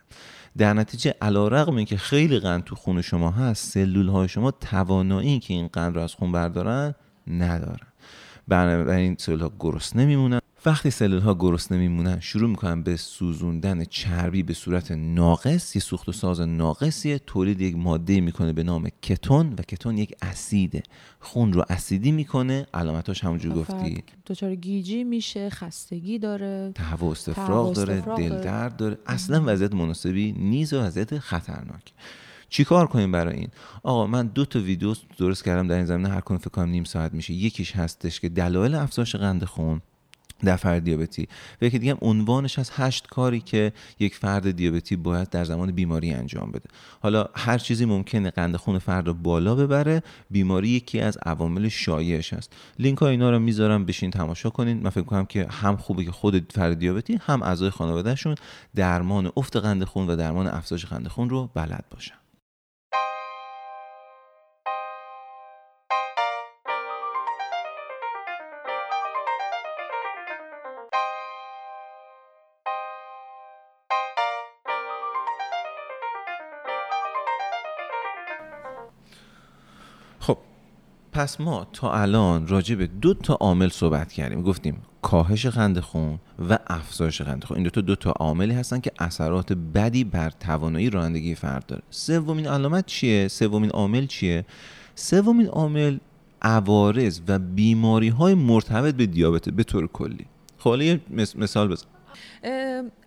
در 0.59 0.73
نتیجه 0.73 1.15
علیرغم 1.23 1.77
اینکه 1.77 1.97
خیلی 1.97 2.39
قند 2.39 2.65
تو 2.65 2.75
خون 2.75 3.03
شما 3.03 3.31
هست 3.31 3.73
سلول 3.73 4.09
های 4.09 4.29
شما 4.29 4.51
توانایی 4.51 5.39
که 5.39 5.55
این 5.55 5.69
قند 5.69 5.95
رو 5.95 6.03
از 6.03 6.15
خون 6.15 6.33
بردارن 6.33 6.95
ندارن. 7.27 7.88
بنابراین 8.49 9.17
سلول 9.19 9.41
ها 9.41 9.53
گرسنه 9.59 10.07
میمونن. 10.07 10.41
وقتی 10.67 10.91
سلول 10.91 11.21
ها 11.21 11.35
گرسنه 11.35 11.79
میمونن 11.79 12.21
شروع 12.21 12.51
می‌کنن 12.51 12.83
به 12.83 12.97
سوزوندن 12.97 13.85
چربی 13.85 14.43
به 14.43 14.55
صورت 14.55 14.93
ناقص. 14.93 15.77
یه 15.77 15.83
سوخت 15.83 16.09
و 16.09 16.13
ساز 16.13 16.41
ناقصیه. 16.41 17.19
تولید 17.19 17.61
یک 17.61 17.77
ماده 17.77 18.21
می‌کنه 18.21 18.53
به 18.53 18.63
نام 18.63 18.89
کتون 19.03 19.53
و 19.59 19.63
کتون 19.63 19.99
یک 19.99 20.15
اسیده. 20.23 20.83
خون 21.21 21.53
رو 21.53 21.65
اسیدی 21.69 22.13
می‌کنه. 22.13 22.67
علامتاش 22.75 23.25
همونجور 23.25 23.55
گفتی. 23.55 24.03
دچار 24.27 24.55
گیجی 24.55 25.05
میشه 25.05 25.51
خستگی 25.51 26.19
داره. 26.19 26.73
تهوع 26.75 27.11
استفراغ 27.11 27.73
داره 27.73 28.01
دل 28.01 28.41
درد 28.41 28.77
داره. 28.77 28.99
اصلا 29.07 29.43
وضعیت 29.47 29.75
مناسبی 29.75 30.33
نیست 30.33 30.73
و 30.73 30.81
وضعیت 30.81 31.19
خطرناک. 31.19 31.93
چیکار 32.49 32.87
کنیم 32.87 33.13
برای 33.13 33.37
این؟ 33.37 33.49
آقا 33.83 34.07
من 34.07 34.27
دو 34.27 34.45
تا 34.45 34.61
ویدیو 34.61 34.95
درست 35.19 35.45
کردم 35.45 35.69
در 35.69 35.77
این 35.77 35.87
زمینه 35.87 36.09
هر 36.09 36.21
کدوم 36.21 36.39
فکر 36.39 36.51
کنم 36.51 36.69
نیم 36.69 36.85
ساعت 36.85 37.15
میشه. 37.15 37.35
یکیش 37.35 37.77
هستش 37.77 38.21
که 38.21 38.29
دلایل 38.29 38.75
افزایش 38.75 39.17
قند 39.17 39.45
خون 39.45 39.81
در 40.45 40.57
فرد 40.57 40.85
دیابتی. 40.85 41.29
و 41.63 41.65
یکی 41.65 41.79
دیگه 41.79 41.97
عنوانش 42.01 42.59
از 42.59 42.71
هشت 42.75 43.07
کاری 43.07 43.41
که 43.41 43.73
یک 43.99 44.15
فرد 44.15 44.51
دیابتی 44.51 44.97
باید 44.97 45.31
در 45.31 45.45
زمان 45.45 45.73
بیماری 45.73 46.13
انجام 46.13 46.51
بده. 46.51 46.71
حالا 47.01 47.27
هر 47.35 47.59
چیزی 47.59 47.85
ممکنه 47.85 48.31
قند 48.31 48.57
خون 48.57 48.79
فرد 48.79 49.07
رو 49.07 49.15
بالا 49.15 49.55
ببره 49.55 50.03
بیماری 50.31 50.69
یکی 50.69 51.01
از 51.01 51.19
عوامل 51.27 51.69
شایعش 51.69 52.33
هست. 52.33 52.53
لینک 52.79 52.99
ها 52.99 53.09
اینا 53.09 53.31
رو 53.31 53.39
می‌ذارم 53.39 53.85
بشین 53.85 54.11
تماشا 54.11 54.51
کنین 54.51 54.83
من 54.83 54.91
فکر 54.91 55.05
کنم 55.05 55.27
که 55.27 55.47
هم 55.51 55.77
خوبه 55.77 56.05
که 56.05 56.13
خود 56.13 56.53
فرد 56.53 56.79
دیابتی 56.79 57.19
هم 57.23 57.43
اعضای 57.43 57.71
خانوادهشون 57.71 58.35
درمان 58.75 59.33
افت 59.37 59.57
قند 59.57 59.85
خون 59.85 60.11
و 60.11 60.17
درمان 60.17 60.47
افزایش 60.47 60.87
قند 60.87 61.09
خون 61.09 61.31
رو 61.31 61.51
بلد 61.55 61.85
باشن. 61.91 62.18
پس 81.19 81.41
ما 81.41 81.67
تا 81.73 81.93
الان 81.93 82.47
راجع 82.47 82.75
به 82.75 82.87
دو 82.87 83.15
تا 83.15 83.35
عامل 83.35 83.69
صحبت 83.69 84.13
کردیم. 84.13 84.43
گفتیم 84.43 84.83
کاهش 85.03 85.47
قند 85.47 85.81
خون 85.81 86.19
و 86.51 86.59
افزایش 86.67 87.23
قند 87.23 87.45
خون. 87.45 87.57
این 87.57 87.65
دو 87.65 87.71
تا 87.71 87.81
دو 87.81 87.97
تا 87.97 88.11
عاملی 88.11 88.55
هستن 88.55 88.81
که 88.81 88.93
اثرات 88.99 89.53
بدی 89.53 90.05
بر 90.05 90.31
توانایی 90.31 90.91
رانندگی 90.91 91.35
فرد 91.35 91.67
داره. 91.67 91.83
سومین 91.91 92.47
علامت 92.47 92.87
چیه؟ 92.87 93.29
سومین 93.29 93.71
عامل 93.71 94.07
چیه؟ 94.07 94.45
سومین 94.95 95.47
عامل 95.47 95.99
عوارض 96.43 97.21
و 97.29 97.39
بیماری 97.39 98.09
های 98.09 98.35
مرتبط 98.35 98.95
به 98.95 99.07
دیابت 99.07 99.49
به 99.49 99.65
طور 99.65 99.87
کلی. 99.87 100.27
خب 100.59 100.81
یه 100.81 101.01
مثال 101.35 101.69
بزن. 101.69 101.87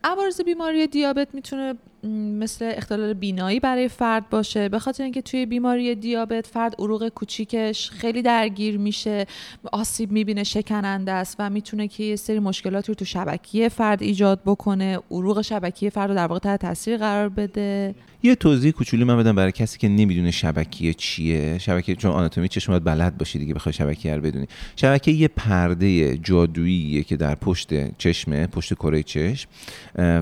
عوارض 0.03 0.41
بیماری 0.41 0.87
دیابت 0.87 1.35
می‌تونه 1.35 1.75
مثل 2.03 2.71
اختلال 2.77 3.13
بینایی 3.13 3.59
برای 3.59 3.87
فرد 3.87 4.29
باشه 4.29 4.69
به 4.69 4.79
خاطر 4.79 5.03
اینکه 5.03 5.21
توی 5.21 5.45
بیماری 5.45 5.95
دیابت 5.95 6.47
فرد 6.47 6.75
عروق 6.79 7.09
کوچیکش 7.09 7.89
خیلی 7.89 8.21
درگیر 8.21 8.77
میشه 8.77 9.25
آسیب 9.71 10.11
می‌بینه 10.11 10.43
شکننده 10.43 11.11
است 11.11 11.35
و 11.39 11.49
می‌تونه 11.49 11.87
که 11.87 12.03
یه 12.03 12.15
سری 12.15 12.39
مشکلاتی 12.39 12.87
رو 12.87 12.95
تو 12.95 13.05
شبکیه 13.05 13.69
فرد 13.69 14.01
ایجاد 14.01 14.39
بکنه 14.45 14.99
عروق 15.11 15.41
شبکیه 15.41 15.89
فرد 15.89 16.09
رو 16.09 16.15
در 16.15 16.27
واقع 16.27 16.39
تحت 16.39 16.61
تاثیر 16.61 16.97
قرار 16.97 17.29
بده. 17.29 17.95
یه 18.23 18.35
توضیح 18.35 18.71
کوچولی 18.71 19.03
من 19.03 19.17
بدم 19.17 19.35
برای 19.35 19.51
کسی 19.51 19.77
که 19.77 19.89
نمی‌دونه 19.89 20.31
شبکیه 20.31 20.93
چیه. 20.93 21.57
شبکیه 21.57 21.95
چون 21.95 22.11
آناتومی 22.11 22.47
چشم 22.47 22.79
بلد 22.79 23.17
باشی 23.17 23.39
دیگه 23.39 23.53
بخوای 23.53 23.73
شبکیه 23.73 24.15
رو 24.15 24.21
بدونی. 24.21 24.47
شبکیه 24.75 25.13
یه 25.13 25.27
پرده 25.27 26.17
جادوییه 26.17 27.03
که 27.03 27.17
در 27.17 27.35
پشت 27.35 27.97
چشمه 27.97 28.47
پشت 28.47 28.73
کره 28.73 29.03
چشم 29.03 29.49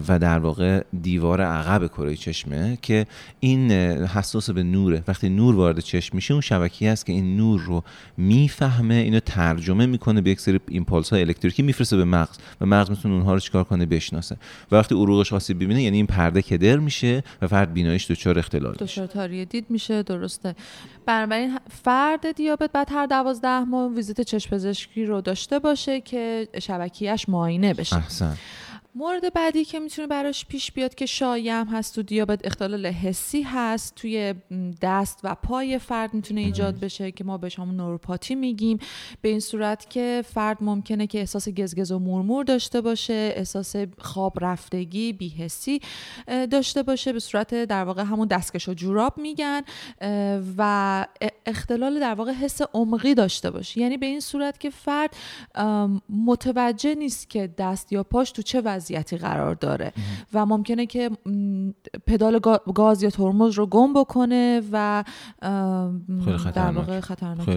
و 0.07 0.19
در 0.19 0.39
واقع 0.39 0.83
دیوار 1.01 1.41
عقب 1.41 1.68
کره 1.77 2.15
چشمه 2.15 2.77
که 2.81 3.07
این 3.39 3.71
حساس 3.71 4.49
به 4.49 4.63
نوره. 4.63 5.03
وقتی 5.07 5.29
نور 5.29 5.55
وارد 5.55 5.79
چشم 5.79 6.15
میشه 6.15 6.33
اون 6.33 6.41
شبکیه 6.41 6.91
است 6.91 7.05
که 7.05 7.13
این 7.13 7.37
نور 7.37 7.61
رو 7.61 7.83
می‌فهمه 8.17 8.95
اینو 8.95 9.19
ترجمه 9.19 9.85
می‌کنه 9.85 10.21
به 10.21 10.29
یک 10.29 10.39
سری 10.39 10.59
ایمپالس 10.67 11.09
های 11.09 11.21
الکتریکی 11.21 11.63
میفرسته 11.63 11.97
به 11.97 12.05
مغز 12.05 12.37
و 12.61 12.65
مغز 12.65 12.89
می‌تونه 12.89 13.13
اونها 13.13 13.33
رو 13.33 13.39
چیکار 13.39 13.63
کنه؟ 13.63 13.85
بشناسه. 13.85 14.37
و 14.71 14.75
وقتی 14.75 14.95
عروقش 14.95 15.33
آسیب 15.33 15.63
ببینه 15.63 15.83
یعنی 15.83 15.97
این 15.97 16.05
پرده 16.05 16.41
کدر 16.41 16.77
میشه 16.77 17.23
و 17.41 17.47
فرد 17.47 17.73
بیناییش 17.73 18.11
دچار 18.11 18.39
اختلال 18.39 18.75
دچار 18.79 19.07
تاریه 19.07 19.45
دید 19.45 19.65
میشه 19.69 20.03
درسته. 20.03 20.55
بنابراین 21.05 21.59
فرد 21.83 22.31
دیابت 22.31 22.71
بعد 22.71 22.87
هر 22.91 23.05
دوازده 23.05 23.59
ماه 23.59 23.91
ویزیت 23.95 24.21
چشم 24.21 24.49
پزشکی 24.49 25.05
رو 25.05 25.21
داشته 25.21 25.59
باشه 25.59 26.01
که 26.01 26.47
شبکیهش 26.61 27.29
معاینه 27.29 27.73
بشه. 27.73 27.95
احسن. 27.95 28.37
مورد 28.95 29.33
بعدی 29.33 29.65
که 29.65 29.79
می‌تونه 29.79 30.07
براش 30.07 30.45
پیش 30.45 30.71
بیاد 30.71 30.95
که 30.95 31.05
شایم 31.05 31.67
هست 31.67 31.95
تو 31.95 32.03
دیابت 32.03 32.45
اختلال 32.45 32.85
حسی 32.85 33.41
هست 33.41 33.95
توی 33.95 34.33
دست 34.81 35.19
و 35.23 35.35
پای 35.35 35.77
فرد 35.77 36.13
می‌تونه 36.13 36.41
ایجاد 36.41 36.79
بشه 36.79 37.11
که 37.11 37.23
ما 37.23 37.37
بهش 37.37 37.59
همون 37.59 37.75
نوروپاتی 37.75 38.35
میگیم. 38.35 38.79
به 39.21 39.29
این 39.29 39.39
صورت 39.39 39.89
که 39.89 40.23
فرد 40.33 40.57
ممکنه 40.61 41.07
که 41.07 41.19
احساس 41.19 41.49
گزگز 41.49 41.91
و 41.91 41.99
مورمور 41.99 42.43
داشته 42.43 42.81
باشه 42.81 43.33
احساس 43.35 43.75
خواب 43.97 44.33
رفتگی 44.41 45.13
بیهسی 45.13 45.81
داشته 46.51 46.83
باشه 46.83 47.13
به 47.13 47.19
صورت 47.19 47.63
در 47.63 47.83
واقع 47.83 48.03
همون 48.03 48.27
دستکش 48.27 48.69
و 48.69 48.73
جوراب 48.73 49.17
میگن 49.17 49.61
و 50.57 51.05
اختلال 51.45 51.99
در 51.99 52.13
واقع 52.13 52.31
حس 52.31 52.61
عمقی 52.73 53.13
داشته 53.13 53.51
باشه. 53.51 53.81
یعنی 53.81 53.97
به 53.97 54.05
این 54.05 54.19
صورت 54.19 54.59
که 54.59 54.69
فرد 54.69 55.15
متوجه 56.09 56.95
نیست 56.95 57.29
که 57.29 57.47
دست 57.57 57.93
یا 57.93 58.03
پاش 58.03 58.31
تو 58.31 58.41
چه 58.41 58.61
وضعیتی 58.79 59.17
قرار 59.17 59.55
داره. 59.55 59.93
و 60.33 60.45
ممکنه 60.45 60.85
که 60.85 61.09
پدال 62.07 62.39
گاز 62.75 63.03
یا 63.03 63.09
ترمز 63.09 63.53
رو 63.53 63.65
گم 63.65 63.93
بکنه 63.93 64.61
و 64.71 65.03
در 66.53 66.71
واقع 66.71 66.99
خطرناک. 66.99 67.49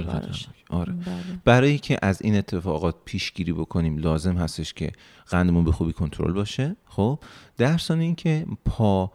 آره. 0.71 0.93
بله. 0.93 1.41
برای 1.45 1.79
که 1.79 1.99
از 2.03 2.23
این 2.23 2.37
اتفاقات 2.37 2.95
پیشگیری 3.05 3.53
بکنیم 3.53 3.99
لازم 3.99 4.37
هستش 4.37 4.75
که 4.75 4.93
قندمون 5.27 5.65
به 5.65 5.73
خوبی 5.73 5.93
کنترل 5.93 6.33
باشه. 6.33 6.77
خب 6.87 7.19
در 7.57 7.81
اینکه 7.91 8.47
پا 8.65 9.13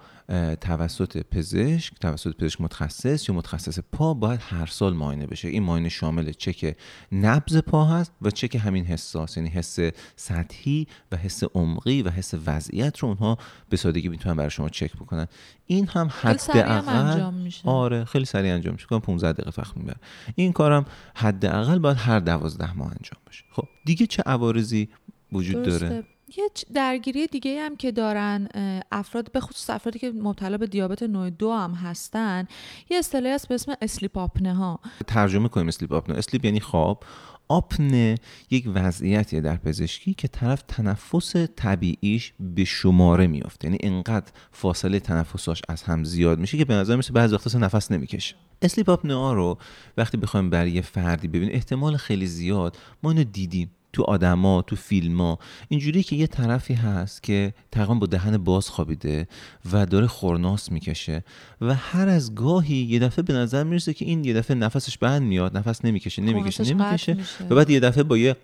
توسط 0.61 1.17
پزشک 1.17 1.93
توسط 1.99 2.35
پزشک 2.35 2.61
متخصص 2.61 3.29
یا 3.29 3.35
متخصص 3.35 3.79
پا 3.91 4.13
باید 4.13 4.39
هر 4.43 4.65
سال 4.65 4.93
معاینه 4.93 5.27
بشه. 5.27 5.47
این 5.47 5.63
معاینه 5.63 5.89
شامل 5.89 6.31
چک 6.31 6.75
نبض 7.11 7.57
پا 7.57 7.85
هست 7.85 8.11
و 8.21 8.31
چک 8.31 8.55
همین 8.55 8.85
حساس 8.85 9.37
یعنی 9.37 9.49
حس 9.49 9.79
سطحی 10.15 10.87
و 11.11 11.17
حس 11.17 11.43
عمقی 11.43 12.01
و 12.01 12.09
حس 12.09 12.33
وضعیت 12.45 12.99
رو 12.99 13.07
اونها 13.07 13.37
به 13.69 13.77
سادگی 13.77 14.09
می‌تونن 14.09 14.35
برای 14.35 14.49
شما 14.49 14.69
چک 14.69 14.93
بکنن. 14.93 15.27
این 15.65 15.87
هم 15.87 16.09
حداقل 16.21 17.31
آره 17.63 18.05
خیلی 18.05 18.25
سریع 18.25 18.53
انجام 18.53 18.73
میشه. 18.73 18.99
15 18.99 19.33
دقیقه 19.33 19.61
وقت 19.61 19.77
می‌بره. 19.77 19.97
این 20.35 20.51
کارم 20.51 20.85
حداقل 21.15 21.79
باید 21.79 21.97
هر 21.97 22.19
12 22.19 22.77
ماه 22.77 22.87
انجام 22.87 23.21
بشه. 23.29 23.43
خب 23.51 23.67
دیگه 23.85 24.05
چه 24.05 24.23
عوارضی 24.25 24.89
وجود 25.31 25.63
داره؟ 25.63 26.03
یه 26.35 26.49
درگیری 26.73 27.27
دیگه 27.27 27.61
هم 27.61 27.75
که 27.75 27.91
دارن 27.91 28.47
افراد 28.91 29.31
به 29.31 29.39
خصوص 29.39 29.69
افرادی 29.69 29.99
که 29.99 30.11
مبتلا 30.11 30.57
به 30.57 30.67
دیابت 30.67 31.03
نوع 31.03 31.29
دو 31.29 31.53
هم 31.53 31.71
هستن 31.71 32.47
یه 32.89 32.97
اصطلاحی 32.97 33.35
هست 33.35 33.47
به 33.47 33.55
اسم 33.55 33.73
sleep 33.81 34.17
apnea 34.17 34.53
ها. 34.55 34.79
ترجمه 35.07 35.47
کنیم 35.47 35.67
sleep 35.67 35.93
apnea. 35.93 36.17
sleep 36.17 36.45
یعنی 36.45 36.59
خواب. 36.59 37.03
آپنه 37.49 38.15
یک 38.49 38.69
وضعیتیه 38.73 39.41
در 39.41 39.57
پزشکی 39.57 40.13
که 40.13 40.27
طرف 40.27 40.61
تنفس 40.67 41.35
طبیعیش 41.35 42.33
به 42.39 42.63
شماره 42.63 43.27
میافته. 43.27 43.67
یعنی 43.67 43.77
انقدر 43.83 44.31
فاصله 44.51 44.99
تنفساش 44.99 45.61
از 45.69 45.83
هم 45.83 46.03
زیاد 46.03 46.39
میشه 46.39 46.57
که 46.57 46.65
به 46.65 46.73
نظر 46.73 46.95
میسه 46.95 47.13
بعضی 47.13 47.35
وقتا 47.35 47.59
نفس 47.59 47.91
نمی‌کشه. 47.91 48.35
اسلیپ 48.61 48.89
آپنه 48.89 49.33
رو 49.33 49.57
وقتی 49.97 50.17
بخوایم 50.17 50.49
برای 50.49 50.71
یه 50.71 50.81
فردی 50.81 51.27
ببینیم 51.27 51.49
احتمال 51.55 51.97
خیلی 51.97 52.27
زیاد 52.27 52.77
ما 53.03 53.11
اینو 53.11 53.23
دیدیم. 53.23 53.71
تو 53.93 54.03
آدما 54.03 54.61
تو 54.61 54.75
فیلما. 54.75 55.39
اینجوری 55.69 56.03
که 56.03 56.15
یه 56.15 56.27
طرفی 56.27 56.73
هست 56.73 57.23
که 57.23 57.53
تقریبا 57.71 57.95
با 57.95 58.07
دهن 58.07 58.37
باز 58.37 58.69
خوابیده 58.69 59.27
و 59.71 59.85
داره 59.85 60.07
خورناس 60.07 60.71
می‌کشه 60.71 61.23
و 61.61 61.75
هر 61.75 62.07
از 62.07 62.35
گاهی 62.35 62.75
یه 62.75 62.99
دفعه 62.99 63.23
به 63.23 63.33
نظر 63.33 63.63
می‌رسه 63.63 63.93
که 63.93 64.05
این 64.05 64.23
یه 64.23 64.33
دفعه 64.33 64.57
نفسش 64.57 64.97
بند 64.97 65.21
میاد 65.21 65.57
نفس 65.57 65.85
نمی‌کشه 65.85 66.21
نمی‌کشه 66.21 66.73
نمی‌کشه 66.73 67.17
و 67.49 67.55
بعد 67.55 67.69
یه 67.69 67.79
دفعه 67.79 68.03
با 68.03 68.17
یه 68.17 68.35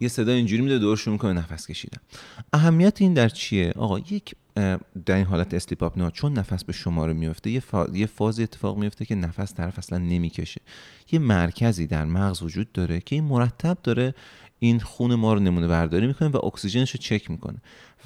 یه 0.00 0.08
صدا 0.08 0.32
اینجوری 0.32 0.62
میده 0.62 0.78
دور 0.78 0.96
شروع 0.96 1.12
می‌کنه 1.12 1.32
نفس 1.32 1.66
کشیدن. 1.66 1.98
اهمیت 2.52 3.02
این 3.02 3.14
در 3.14 3.28
چیه؟ 3.28 3.72
آقا 3.76 3.98
یک 3.98 4.34
در 5.06 5.14
این 5.14 5.24
حالت 5.24 5.54
اسلیپ 5.54 5.82
آپنیا 5.82 6.10
چون 6.10 6.32
نفس 6.32 6.64
به 6.64 6.72
شماره 6.72 7.12
میفته 7.12 7.50
یه, 7.50 7.60
فاز 7.60 7.94
یه 7.94 8.06
فازی 8.06 8.42
اتفاق 8.42 8.78
میفته 8.78 9.04
که 9.04 9.14
نفس 9.14 9.54
طرف 9.54 9.78
اصلا 9.78 9.98
نمی‌کشه. 9.98 10.60
یه 11.12 11.18
مرکزی 11.18 11.86
در 11.86 12.04
مغز 12.04 12.42
وجود 12.42 12.72
داره 12.72 13.00
که 13.00 13.16
این 13.16 13.24
مرتب 13.24 13.78
داره 13.82 14.14
این 14.62 14.80
خون 14.80 15.14
ما 15.14 15.34
رو 15.34 15.40
نمونه 15.40 15.68
برداری 15.68 16.06
می‌کنه 16.06 16.28
و 16.28 16.46
اکسیژنش 16.46 16.90
رو 16.90 16.98
چک 16.98 17.30
می‌کنه. 17.30 17.56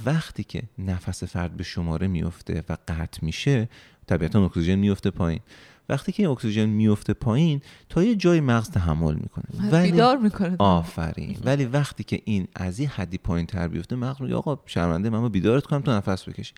وقتی 0.05 0.45
که 0.45 0.62
نفس 0.79 1.25
فرد 1.25 1.57
به 1.57 1.64
شماره 1.64 2.07
میفته 2.07 2.64
و 2.69 2.77
قطع 2.88 3.19
میشه 3.25 3.69
طبیعتا 4.07 4.45
اکسیژن 4.45 4.75
میفته 4.75 5.11
پایین. 5.11 5.40
وقتی 5.88 6.12
که 6.12 6.23
این 6.23 6.33
اکسیژن 6.33 6.67
میفته 6.67 7.12
پایین 7.12 7.61
تا 7.88 8.03
یه 8.03 8.14
جای 8.14 8.40
مغز 8.40 8.71
تحمل 8.71 9.14
می‌کنه. 9.14 9.45
ولی 9.71 9.90
بیدار 9.90 10.17
می‌کنه. 10.17 10.57
آفرین. 10.59 11.38
ولی 11.45 11.64
وقتی 11.64 12.05
که 12.05 12.23
این 12.25 12.49
از 12.55 12.79
این 12.79 12.88
حدی 12.88 13.19
پایین 13.19 13.47
تر 13.47 13.69
بیفته 13.69 13.97
مغز 13.97 14.23
میگه 14.23 14.35
آقا 14.35 14.59
شرمنده 14.67 15.11
من 15.11 15.29
بیدارت 15.29 15.67
کنم 15.67 15.81
تو 15.81 15.90
نفس 15.90 16.29
بکشی. 16.29 16.55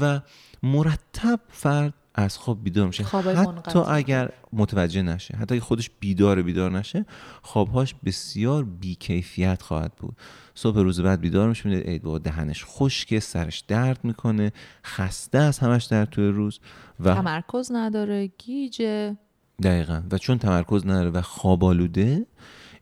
و 0.00 0.20
مرتب 0.62 1.40
فرد 1.48 1.94
از 2.14 2.38
خواب 2.38 2.64
بیدار 2.64 2.86
میشه. 2.86 3.04
حتی 3.04 3.78
اگر 3.78 4.30
متوجه 4.52 5.02
نشه 5.02 5.36
حتی 5.36 5.54
اگر 5.54 5.64
خودش 5.64 5.90
بیدار 6.00 6.42
بیدار 6.42 6.70
نشه 6.70 7.06
خوابهاش 7.42 7.94
بسیار 8.04 8.64
بیکیفیت 8.64 9.62
خواهد 9.62 9.92
بود. 9.96 10.16
صبح 10.54 10.78
روز 10.78 11.00
بعد 11.00 11.20
بیدار 11.20 11.48
میشه 11.48 11.68
میده 11.68 11.90
ای 11.90 11.98
با 11.98 12.18
دهنش 12.18 12.64
خشکه 12.66 13.20
سرش 13.20 13.60
درد 13.60 14.04
می‌کنه 14.04 14.52
خسته 14.84 15.38
از 15.38 15.58
همش 15.58 15.84
در 15.84 16.04
طول 16.04 16.24
روز 16.24 16.60
و 17.00 17.14
تمرکز 17.14 17.72
نداره 17.72 18.26
گیجه. 18.38 19.16
دقیقا. 19.62 20.02
و 20.10 20.18
چون 20.18 20.38
تمرکز 20.38 20.86
نداره 20.86 21.10
و 21.10 21.22
خواب 21.22 21.64
آلوده 21.64 22.26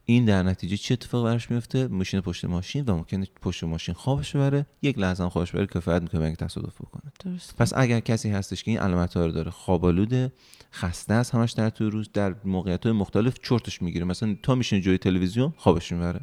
این 0.04 0.24
در 0.24 0.42
نتیجه 0.42 0.76
چه 0.76 0.92
اتفاق 0.92 1.24
براش 1.24 1.50
میفته؟ 1.50 1.88
ماشین 1.88 2.20
پشت 2.20 2.44
ماشین 2.44 2.84
و 2.84 2.96
ممکنه 2.96 3.26
پشت 3.42 3.64
ماشین 3.64 3.94
خوابش 3.94 4.36
بره 4.36 4.66
یک 4.82 4.98
لحظه 4.98 5.22
هم 5.22 5.28
خوابش 5.28 5.52
بره 5.52 5.66
کفایت 5.66 6.02
می‌کنه 6.02 6.20
اینکه 6.20 6.44
تصادف 6.44 6.74
بکنه. 6.80 7.12
درست. 7.24 7.56
پس 7.56 7.72
اگر 7.76 8.00
کسی 8.00 8.30
هستش 8.30 8.64
که 8.64 8.70
این 8.70 8.80
علامت 8.80 9.16
ها 9.16 9.26
رو 9.26 9.32
داره 9.32 9.50
خوابالوده 9.50 10.32
خسته 10.72 11.14
است 11.14 11.34
همش 11.34 11.52
در 11.52 11.70
طول 11.70 11.90
روز 11.90 12.10
در 12.12 12.34
موقعیت 12.44 12.86
های 12.86 12.92
مختلف 12.92 13.34
چرتش 13.42 13.82
می‌گیره. 13.82 14.04
مثلا 14.04 14.36
تا 14.42 14.54
میشینه 14.54 14.82
جوی 14.82 14.98
تلویزیون 14.98 15.52
خوابش 15.56 15.92
می‌بره. 15.92 16.20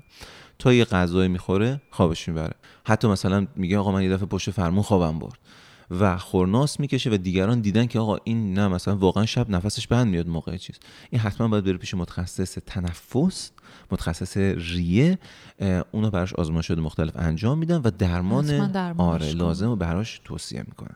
تا 0.60 0.74
یه 0.74 0.86
غذایی 0.86 1.30
می‌خوره 1.30 1.82
خوابش 1.92 2.28
می‌بره. 2.28 2.54
حتی 2.86 3.08
مثلا 3.08 3.48
میگه 3.56 3.78
آقا 3.78 3.92
من 3.92 4.04
یه 4.04 4.10
دفعه 4.10 4.26
پشت 4.26 4.52
فرمون 4.52 4.84
خوابم 4.84 5.20
برد. 5.20 5.40
و 5.91 6.17
خورناس 6.17 6.80
می‌کشه 6.80 7.10
و 7.10 7.17
دیگران 7.17 7.62
دیدن 7.62 7.86
که 7.86 8.00
آقا 8.00 8.17
این 8.23 8.54
نه 8.54 8.67
مثلا 8.67 8.97
واقعا 8.97 9.26
شب 9.26 9.50
نفسش 9.50 9.88
بند 9.88 10.08
میاد 10.08 10.28
موقع 10.28 10.58
چیز. 10.58 10.76
این 11.10 11.21
حتما 11.21 11.47
باید 11.47 11.63
بره 11.63 11.78
پیش 11.78 11.93
متخصص 11.93 12.58
تنفس 12.65 13.52
متخصص 13.91 14.38
ریه 14.38 15.19
اونو 15.91 16.10
براش 16.10 16.34
آزمایشات 16.34 16.78
مختلف 16.78 17.13
انجام 17.15 17.58
میدن 17.58 17.78
و 17.78 17.91
درمان 17.91 18.50
آره 18.97 19.34
لازم 19.34 19.69
و 19.69 19.76
براش 19.76 20.21
توصیه 20.23 20.63
می‌کنن. 20.67 20.95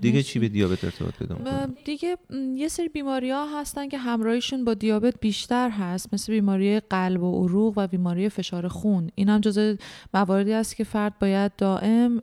دیگه 0.00 0.22
چی 0.22 0.38
به 0.38 0.48
دیابت 0.48 0.84
ارتباط 0.84 1.14
پیدا 1.14 1.36
می‌کنه؟ 1.36 1.66
دیگه 1.84 2.16
یه 2.54 2.68
سری 2.68 2.88
بیماری 2.88 3.30
ها 3.30 3.60
هستن 3.60 3.88
که 3.88 3.98
همراهیشون 3.98 4.64
با 4.64 4.74
دیابت 4.74 5.14
بیشتر 5.20 5.70
هست. 5.70 6.14
مثل 6.14 6.32
بیماری 6.32 6.80
قلب 6.80 7.22
و 7.22 7.44
عروق 7.44 7.74
و 7.76 7.86
بیماری 7.86 8.28
فشار 8.28 8.68
خون. 8.68 9.10
این 9.14 9.28
هم 9.28 9.40
جزء 9.40 9.74
مواردی 10.14 10.52
است 10.52 10.76
که 10.76 10.84
فرد 10.84 11.18
باید 11.18 11.56
دائم 11.56 12.22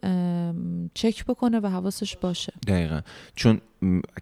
چک 0.94 1.26
بکنه 1.26 1.60
و 1.60 1.68
حواسش 1.68 2.18
باشه. 2.18 2.54
دقیقا. 2.68 3.02
چون 3.36 3.62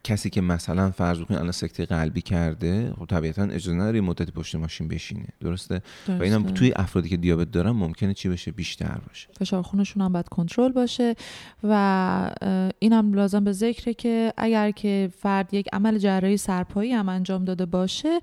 کسی 0.04 0.30
که 0.30 0.42
مثلا 0.42 0.92
فرض 0.92 1.20
بکنید 1.20 1.40
الان 1.40 1.52
سکته 1.52 1.86
قلبی 1.86 2.22
کرده 2.22 2.94
خب 3.00 3.06
طبیعتا 3.06 3.44
اجازه 3.44 3.74
نداره 3.78 4.02
مدتی 4.02 4.32
پشت 4.32 4.56
ماشین 4.56 4.88
بشینه. 4.88 5.28
درسته, 5.40 5.82
درسته. 6.08 6.20
و 6.20 6.24
اینم 6.24 6.44
توی 6.44 6.74
افرادی 6.76 7.10
که 7.10 7.18
دیابت 7.18 7.52
دارن 7.52 7.72
ممکنه 7.72 8.14
چی 8.14 8.30
بشه؟ 8.30 8.52
بیشتر 8.52 8.98
باشه. 9.08 9.28
فشار 9.40 9.62
خونشون 9.62 10.04
هم 10.04 10.14
باید 10.14 10.30
کنترل 10.30 10.72
باشه 10.72 11.16
و 11.64 12.32
اینم 12.80 13.14
لازم 13.14 13.44
به 13.44 13.52
ذکره 13.52 13.94
که 13.94 14.34
اگر 14.38 14.72
که 14.72 15.10
فرد 15.20 15.54
یک 15.54 15.68
عمل 15.74 15.98
جراحی 15.98 16.38
سرپایی 16.38 16.92
هم 16.92 17.10
انجام 17.10 17.46
داده 17.46 17.66
باشه 17.66 18.20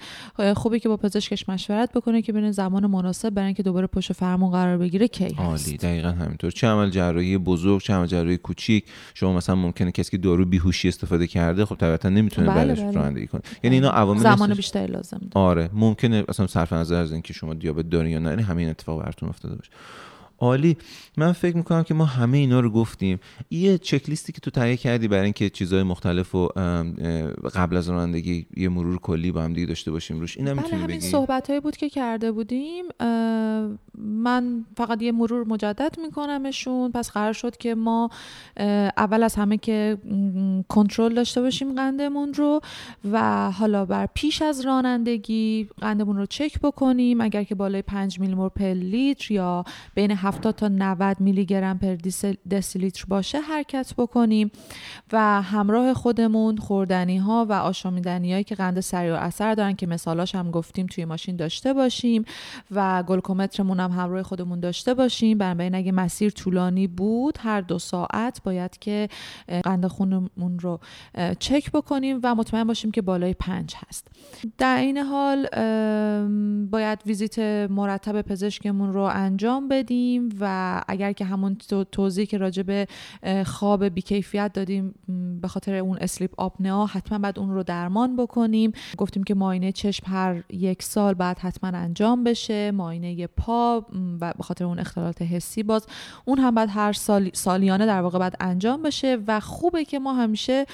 خوبه 0.57 0.79
که 0.79 0.89
با 0.89 0.97
پزشکش 0.97 1.49
مشورت 1.49 1.93
بکنه 1.93 2.23
که 2.23 2.33
ببینه 2.33 2.53
زمان 2.53 2.87
مناسب 2.87 3.31
برای 3.31 3.47
اینکه 3.47 3.63
دوباره 3.63 3.87
پشت 3.87 4.13
فرمون 4.13 4.51
قرار 4.51 4.79
بگیره 4.79 5.09
کی 5.09 5.25
هست. 5.25 5.39
عالی. 5.39 5.77
دقیقا 5.77 6.09
همینطور. 6.09 6.51
چه 6.51 6.67
عمل 6.67 6.91
جراحی 6.91 7.39
بزرگ 7.39 7.81
چه 7.81 7.93
عمل 7.93 8.07
جراحی 8.07 8.37
کوچیک. 8.37 8.85
شما 9.15 9.37
مثلا 9.37 9.55
ممکنه 9.55 9.93
کسی 9.93 10.11
که 10.11 10.19
دارو 10.19 10.45
بیهوشی 10.45 10.89
استفاده 10.89 11.27
کرده 11.31 11.65
خب 11.65 11.75
طبیعتا 11.77 12.09
نمی‌تونه 12.09 12.47
بله 12.49 12.57
بعدش 12.57 12.81
بله. 12.81 12.93
رانندگی 12.93 13.27
کنه. 13.27 13.41
یعنی 13.63 13.77
اینا 13.77 13.91
عوامل 13.91 14.21
زمان 14.21 14.55
بیشتری 14.55 14.93
لازم 14.93 15.21
آره 15.35 15.71
ممکنه 15.73 16.25
اصلا 16.29 16.47
صرف 16.47 16.73
نظر 16.73 17.01
از 17.01 17.13
اینکه 17.13 17.33
شما 17.33 17.55
دیابت 17.55 17.91
دارین 17.91 18.13
یا 18.13 18.19
نه 18.19 18.31
یعنی 18.31 18.43
همین 18.43 18.69
اتفاق 18.69 19.03
براتون 19.03 19.29
افتاده 19.29 19.55
باشه. 19.55 19.71
عالی. 20.41 20.77
من 21.17 21.33
فکر 21.33 21.57
می‌کنم 21.57 21.83
که 21.83 21.95
ما 21.95 22.05
همه 22.05 22.39
اینا 22.39 22.61
رو 22.61 22.71
گفتیم. 22.71 23.21
یه 23.51 23.79
چک 23.79 24.09
لیستی 24.09 24.33
که 24.33 24.41
تو 24.41 24.51
تهیه 24.51 24.77
کردی 24.77 25.09
برای 25.09 25.25
اینکه 25.25 25.51
چیزهای 25.51 25.83
مختلف 25.83 26.35
و 26.35 26.49
قبل 27.55 27.77
از 27.77 27.89
رانندگی 27.89 28.47
یه 28.57 28.69
مرور 28.69 28.99
کلی 28.99 29.33
با 29.33 29.43
هم 29.43 29.53
دیگه 29.53 29.67
داشته 29.67 29.91
باشیم 29.91 30.21
روش 30.21 30.37
اینا 30.37 30.55
بله 30.55 30.77
همین 30.77 31.01
صحبت 31.01 31.51
بود 31.63 31.77
که 31.77 31.89
کرده 31.89 32.33
بودیم. 32.33 32.85
من 33.99 34.65
فقط 34.77 35.03
یه 35.03 35.13
مرور 35.13 35.47
مجدد 35.47 35.97
میکنمشون. 36.03 36.93
پس 36.93 37.11
قرار 37.11 37.33
شد 37.33 37.57
که 37.57 37.75
ما 37.75 38.11
اول 38.97 39.23
از 39.23 39.35
همه 39.35 39.57
که 39.57 39.99
کنترل 40.69 41.15
داشته 41.15 41.41
باشیم 41.41 41.75
قندمون 41.75 42.35
رو 42.35 42.61
و 43.13 43.51
حالا 43.51 43.85
بر 43.85 44.09
پیش 44.15 44.43
از 44.43 44.61
رانندگی 44.61 45.69
قندمون 45.81 46.17
رو 46.17 46.27
چک 46.27 46.61
بکنیم. 46.61 47.21
اگر 47.21 47.45
که 47.45 47.55
بالای 47.55 47.83
5 47.83 48.21
میلی 48.21 48.35
مول 48.35 48.49
پر 48.49 48.65
لیتر 48.65 49.35
یا 49.35 49.65
بین 49.95 50.15
70 50.31 50.55
تا 50.55 50.69
90 50.69 51.21
میلی 51.21 51.45
گرم 51.45 51.79
پر 51.79 51.97
دسیلیتر 52.51 53.05
باشه 53.09 53.41
حرکت 53.41 53.95
بکنیم 53.99 54.51
و 55.13 55.43
همراه 55.43 55.95
خودمون 55.95 56.57
خوردنی 56.57 57.19
ها 57.19 57.47
و 57.49 57.53
آشامیدنی 57.53 58.33
هایی 58.33 58.45
که 58.45 58.55
قند 58.55 58.81
سریع 58.81 59.13
و 59.13 59.17
اثر 59.17 59.55
دارن 59.55 59.73
که 59.73 59.87
مثالاش 59.87 60.35
هم 60.35 60.51
گفتیم 60.51 60.87
توی 60.87 61.05
ماشین 61.05 61.37
داشته 61.37 61.73
باشیم 61.73 62.25
و 62.71 63.03
گلوکومترمون 63.03 63.81
هم 63.81 63.91
همراه 63.91 64.23
خودمون 64.23 64.61
داشته 64.61 64.95
باشیم. 64.95 65.39
بنابراین 65.39 65.75
اگه 65.75 65.93
مسیر 65.93 66.31
طولانی 66.31 66.87
بود 66.87 67.39
هر 67.41 67.61
دو 67.61 67.79
ساعت 67.79 68.43
باید 68.43 68.79
که 68.79 69.09
قند 69.65 69.87
خونمون 69.87 70.59
رو 70.61 70.81
چک 71.39 71.73
بکنیم 71.73 72.21
و 72.23 72.35
مطمئن 72.35 72.65
باشیم 72.65 72.91
که 72.91 73.03
بالای 73.03 73.35
پنج 73.35 73.75
هست. 73.89 74.09
در 74.59 74.77
این 74.77 74.99
حال 74.99 75.47
باید 76.67 76.99
ویزیت 77.07 77.39
مرتب 77.71 78.23
پزشکمون 78.23 78.93
رو 78.93 79.03
انجام 79.03 79.69
بدیم 79.69 80.20
و 80.41 80.85
اگر 80.89 81.13
که 81.13 81.25
همون 81.25 81.57
توضیح 81.93 82.25
که 82.25 82.39
راجع 82.39 82.63
به 82.63 82.87
خواب 83.47 83.85
بیکیفیت 83.85 84.53
دادیم 84.53 84.95
به 85.43 85.49
خاطر 85.49 85.75
اون 85.75 85.99
اسلیپ 86.01 86.41
آپنیا 86.41 86.87
حتما 86.87 87.19
بعد 87.19 87.39
اون 87.39 87.51
رو 87.51 87.63
درمان 87.63 88.17
بکنیم. 88.17 88.73
گفتیم 88.97 89.23
که 89.23 89.35
ماینه 89.35 89.73
چشم 89.73 90.07
هر 90.07 90.43
یک 90.51 90.83
سال 90.83 91.15
بعد 91.15 91.39
حتما 91.39 91.79
انجام 91.79 92.25
بشه. 92.25 92.71
ماینه 92.71 93.27
پا 93.27 93.87
و 94.21 94.33
به 94.37 94.43
خاطر 94.43 94.65
اون 94.65 94.79
اختلالات 94.79 95.23
حسی 95.23 95.63
باز 95.63 95.87
اون 96.25 96.39
هم 96.39 96.55
بعد 96.55 96.69
هر 96.73 96.93
سال 96.93 97.31
سالیانه 97.33 97.87
در 97.87 98.03
واقع 98.03 98.19
بعد 98.19 98.37
انجام 98.41 98.83
بشه. 98.83 99.19
و 99.27 99.41
خوبه 99.41 99.85
که 99.85 99.99
ما 99.99 100.15
همیشه 100.15 100.67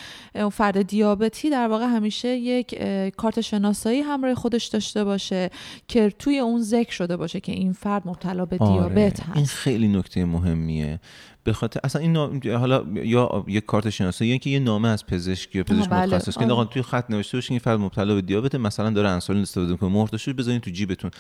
فرد 0.53 0.83
دیابتی 0.83 1.51
در 1.51 1.69
واقع 1.69 1.87
همیشه 1.87 2.29
یک 2.29 2.83
کارت 3.17 3.41
شناسایی 3.41 4.01
همراه 4.01 4.35
خودش 4.35 4.67
داشته 4.67 5.05
باشه 5.05 5.51
که 5.89 6.11
توی 6.19 6.39
اون 6.39 6.63
ذکر 6.63 6.93
شده 6.93 7.17
باشه 7.17 7.41
که 7.41 7.53
این 7.53 7.73
فرد 7.73 8.03
مبتلا 8.09 8.45
به 8.45 8.57
آره. 8.61 8.73
دیابت 8.73 9.21
هست 9.37 9.39
این 9.39 9.47
خیلی 9.47 9.89
نکته 9.89 10.25
مهمیه. 10.25 11.01
به 11.45 11.53
خاطر 11.53 11.81
اصلا 11.85 12.03
این 12.03 12.13
نام... 12.13 12.41
حالا 12.59 12.85
یا 12.95 13.45
یه 13.49 13.61
کارت 13.61 13.91
شناسایی 13.91 14.31
یا 14.31 14.37
که 14.37 14.51
یه 14.51 14.59
نامه 14.59 14.89
از 14.89 15.07
پزشک 15.07 15.55
یا 15.55 15.65
پزشک 15.65 15.89
بله. 15.89 16.07
متخصص 16.07 16.39
که 16.39 16.45
آقا 16.45 16.65
توی 16.65 16.83
خط 16.83 17.11
نوشته 17.11 17.37
باشه 17.37 17.51
این 17.51 17.59
فرد 17.59 17.81
مبتلا 17.81 18.15
به 18.15 18.21
دیابت 18.23 18.55
مثلا 18.55 18.91
داره 18.91 19.09
انسولین 19.09 19.43
استفاده 19.43 19.73
می‌کنه 19.73 20.19
شد 20.19 20.37
بذارین 20.37 20.61
تو 20.61 20.71
جیبتون. 20.71 21.11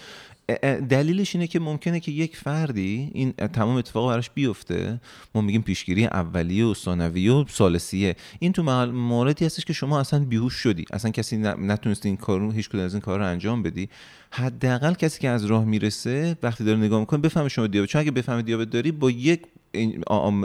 دلیلش 0.89 1.35
اینه 1.35 1.47
که 1.47 1.61
ممکنه 1.61 2.01
که 2.01 2.13
یک 2.13 2.37
فردی 2.37 3.11
این 3.15 3.33
تمام 3.33 3.77
اتفاق 3.77 4.11
براش 4.11 4.31
بیفته. 4.31 5.01
ما 5.35 5.41
میگیم 5.41 5.63
پیشگیری 5.63 6.05
اولیه 6.05 6.65
و 6.65 6.75
ثانویه 6.75 7.33
و 7.33 7.45
ثالثیه. 7.49 8.17
این 8.39 8.53
تو 8.53 8.63
موردی 8.87 9.45
هستش 9.45 9.65
که 9.65 9.73
شما 9.73 10.01
اصلا 10.01 10.25
بیهوش 10.25 10.55
شدی. 10.55 10.85
اصلا 10.93 11.11
کسی 11.11 11.37
نتونستی 11.37 12.09
این 12.09 12.17
کارو 12.17 12.53
هیچ 12.53 12.69
کدوم 12.69 12.85
از 12.85 12.95
این 12.95 13.01
کار 13.01 13.19
رو 13.19 13.27
انجام 13.27 13.63
بدی. 13.63 13.89
حداقل 14.37 14.95
کسی 14.95 15.21
که 15.21 15.29
از 15.29 15.45
راه 15.45 15.65
می‌رسه 15.65 16.37
وقتی 16.43 16.65
داره 16.65 16.79
نگاه 16.79 17.01
می‌کنه 17.01 17.21
بفهمه 17.21 17.49
شما 17.49 17.67
دیابت. 17.67 17.89
چون 17.89 18.01
اگه 18.01 18.11
بفهمه 18.11 18.43
دیابت 18.43 18.71
داری 18.71 18.93
با 18.93 19.11
یک 19.11 19.43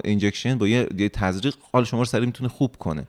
اینجکشن 0.03 0.57
با 0.57 0.67
یه 0.67 1.09
تزریق 1.13 1.55
حال 1.71 1.83
شما 1.83 1.99
رو 1.99 2.05
سریع 2.05 2.25
می‌تونه 2.25 2.49
خوب 2.49 2.75
کنه. 2.75 3.07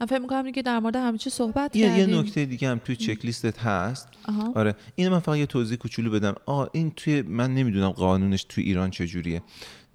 من 0.00 0.06
فکر 0.06 0.18
می‌کنم 0.18 0.52
که 0.52 0.62
در 0.62 0.78
مورد 0.78 0.96
همه 0.96 1.18
چی 1.18 1.30
صحبت 1.30 1.76
یه 1.76 1.88
کردیم. 1.88 2.08
یه 2.08 2.20
نکته 2.20 2.44
دیگه 2.44 2.68
هم 2.68 2.80
توی 2.84 2.96
چک 2.96 3.24
لیستت 3.24 3.58
هست. 3.58 4.08
آره. 4.54 4.74
این 4.94 5.08
من 5.08 5.18
فقط 5.18 5.36
یه 5.36 5.46
توضیح 5.46 5.78
کوچولو 5.78 6.10
بدم. 6.10 6.34
آ 6.46 6.66
این 6.72 6.90
توی 6.90 7.22
من 7.22 7.54
نمی‌دونم 7.54 7.90
قانونش 7.90 8.46
توی 8.48 8.64
ایران 8.64 8.90
چجوریه. 8.90 9.42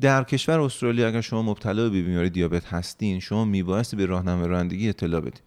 در 0.01 0.23
کشور 0.23 0.59
استرالیا 0.59 1.07
اگر 1.07 1.21
شما 1.21 1.41
مبتلا 1.41 1.89
به 1.89 2.01
بیماری 2.01 2.29
دیابت 2.29 2.65
هستین 2.65 3.19
شما 3.19 3.45
میبایستی 3.45 3.95
به 3.95 4.05
راهنمای 4.05 4.47
رانندگی 4.47 4.89
اطلاع 4.89 5.21
بدید 5.21 5.41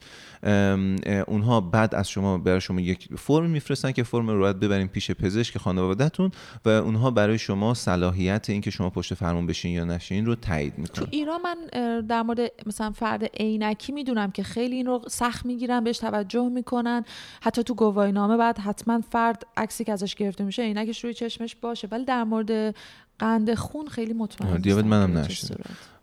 اونها 1.26 1.61
بعد 1.61 1.94
از 1.94 2.11
شما 2.11 2.38
برای 2.38 2.61
شما 2.61 2.80
یک 2.80 3.08
فرم 3.18 3.50
میفرستن 3.50 3.92
که 3.92 4.02
فرم 4.02 4.30
رو 4.30 4.38
باید 4.38 4.61
ببرین 4.61 4.88
پیش 4.88 5.11
پزشک 5.11 5.58
خانوادهتون 5.58 6.30
و 6.64 6.68
اونها 6.68 7.11
برای 7.11 7.38
شما 7.38 7.74
صلاحیت 7.74 8.50
اینکه 8.50 8.70
شما 8.70 8.90
پشت 8.90 9.14
فرمون 9.14 9.46
بشین 9.46 9.72
یا 9.72 9.84
نشین 9.84 10.26
رو 10.26 10.34
تایید 10.34 10.78
می‌کنن. 10.78 11.04
تو 11.04 11.06
ایران 11.11 11.40
من 11.42 11.56
در 12.00 12.22
مورد 12.22 12.40
مثلا 12.66 12.90
فرد 12.90 13.24
عینکی 13.24 13.92
می‌دونم 13.92 14.30
که 14.30 14.42
خیلی 14.42 14.76
این 14.76 14.87
رو 14.87 15.02
سخت 15.08 15.46
می‌گیرن 15.46 15.84
بهش 15.84 15.98
توجه 15.98 16.48
می‌کنن. 16.48 17.04
حتی 17.42 17.62
تو 17.62 17.74
گواهی 17.74 18.12
نامه 18.12 18.37
بعد 18.37 18.58
حتما 18.58 19.00
فرد 19.11 19.46
عکسی 19.56 19.84
که 19.84 19.92
ازش 19.92 20.14
گرفته 20.14 20.44
میشه 20.44 20.62
عینکش 20.62 21.04
روی 21.04 21.14
چشمش 21.14 21.56
باشه. 21.56 21.88
ولی 21.90 22.04
در 22.04 22.24
مورد 22.24 22.74
قند 23.18 23.54
خون 23.54 23.87
خیلی 23.87 24.12
مطمئن 24.12 24.57
دیابت 24.57 24.85
منم 24.85 25.18
نشدم 25.18 25.57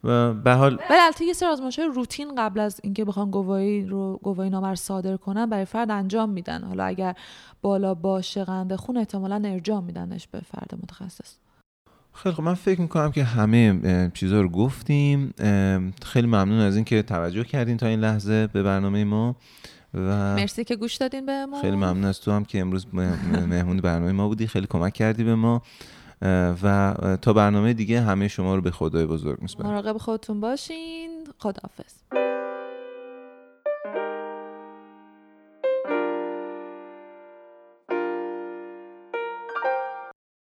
و 0.04 0.34
به 0.34 0.54
حال 0.54 0.74
ولی 0.90 1.00
البته 1.00 1.26
یه 1.26 1.34
سری 1.34 1.50
آزمایش 1.50 1.80
روتین 1.80 2.36
قبل 2.38 2.60
از 2.60 2.80
اینکه 2.84 3.06
بخوان 3.06 3.32
گواهی 3.32 3.86
رو 3.86 4.20
گواهی 4.24 4.50
نامه 4.50 4.76
صادر 4.76 5.18
کنن 5.18 5.46
برای 5.46 5.66
فرد 5.66 5.92
انجام 5.92 6.30
میدن. 6.30 6.64
حالا 6.64 6.84
اگر 6.86 7.16
بالا 7.62 7.94
باشه 7.94 8.44
قند 8.44 8.76
خون 8.76 8.98
احتمالا 8.98 9.42
ارجاع 9.46 9.82
میدنش 9.82 10.28
به 10.28 10.40
فرد 10.40 10.80
متخصص. 10.84 11.36
خیلی 12.14 12.36
خب 12.36 12.44
من 12.44 12.54
فکر 12.54 12.82
می‌کنم 12.82 13.12
که 13.12 13.24
همه 13.24 14.12
چیزها 14.14 14.42
رو 14.42 14.50
گفتیم. 14.50 15.34
خیلی 16.04 16.28
ممنون 16.28 16.60
از 16.60 16.76
اینکه 16.76 17.02
توجه 17.02 17.44
کردین 17.44 17.78
تا 17.78 17.88
این 17.88 18.00
لحظه 18.00 18.48
به 18.48 18.64
برنامه 18.64 19.04
ما 19.04 19.36
و 19.94 20.36
مرسی 20.36 20.64
که 20.64 20.76
گوش 20.76 20.96
دادین 20.96 21.26
به 21.26 21.46
ما 21.46 21.62
خیلی 21.62 21.76
ممنون 21.76 22.06
از 22.06 22.22
تو 22.22 22.32
هم 22.32 22.46
که 22.46 22.60
امروز 22.60 22.88
مهمون 22.94 23.78
برنامه 23.78 24.12
ما 24.12 24.28
بودی. 24.28 24.48
خیلی 24.48 24.68
کمک 24.68 24.94
کردی 24.94 25.24
به 25.24 25.36
ما. 25.36 25.62
و 26.64 26.96
تا 27.22 27.34
برنامه 27.34 27.74
دیگه 27.74 28.02
همه 28.02 28.28
شما 28.28 28.56
رو 28.56 28.62
به 28.62 28.72
خدای 28.72 29.06
بزرگ 29.06 29.42
میسپارم. 29.42 29.70
مراقب 29.70 29.98
خودتون 29.98 30.40
باشین. 30.40 31.28
خداحافظ. 31.40 31.94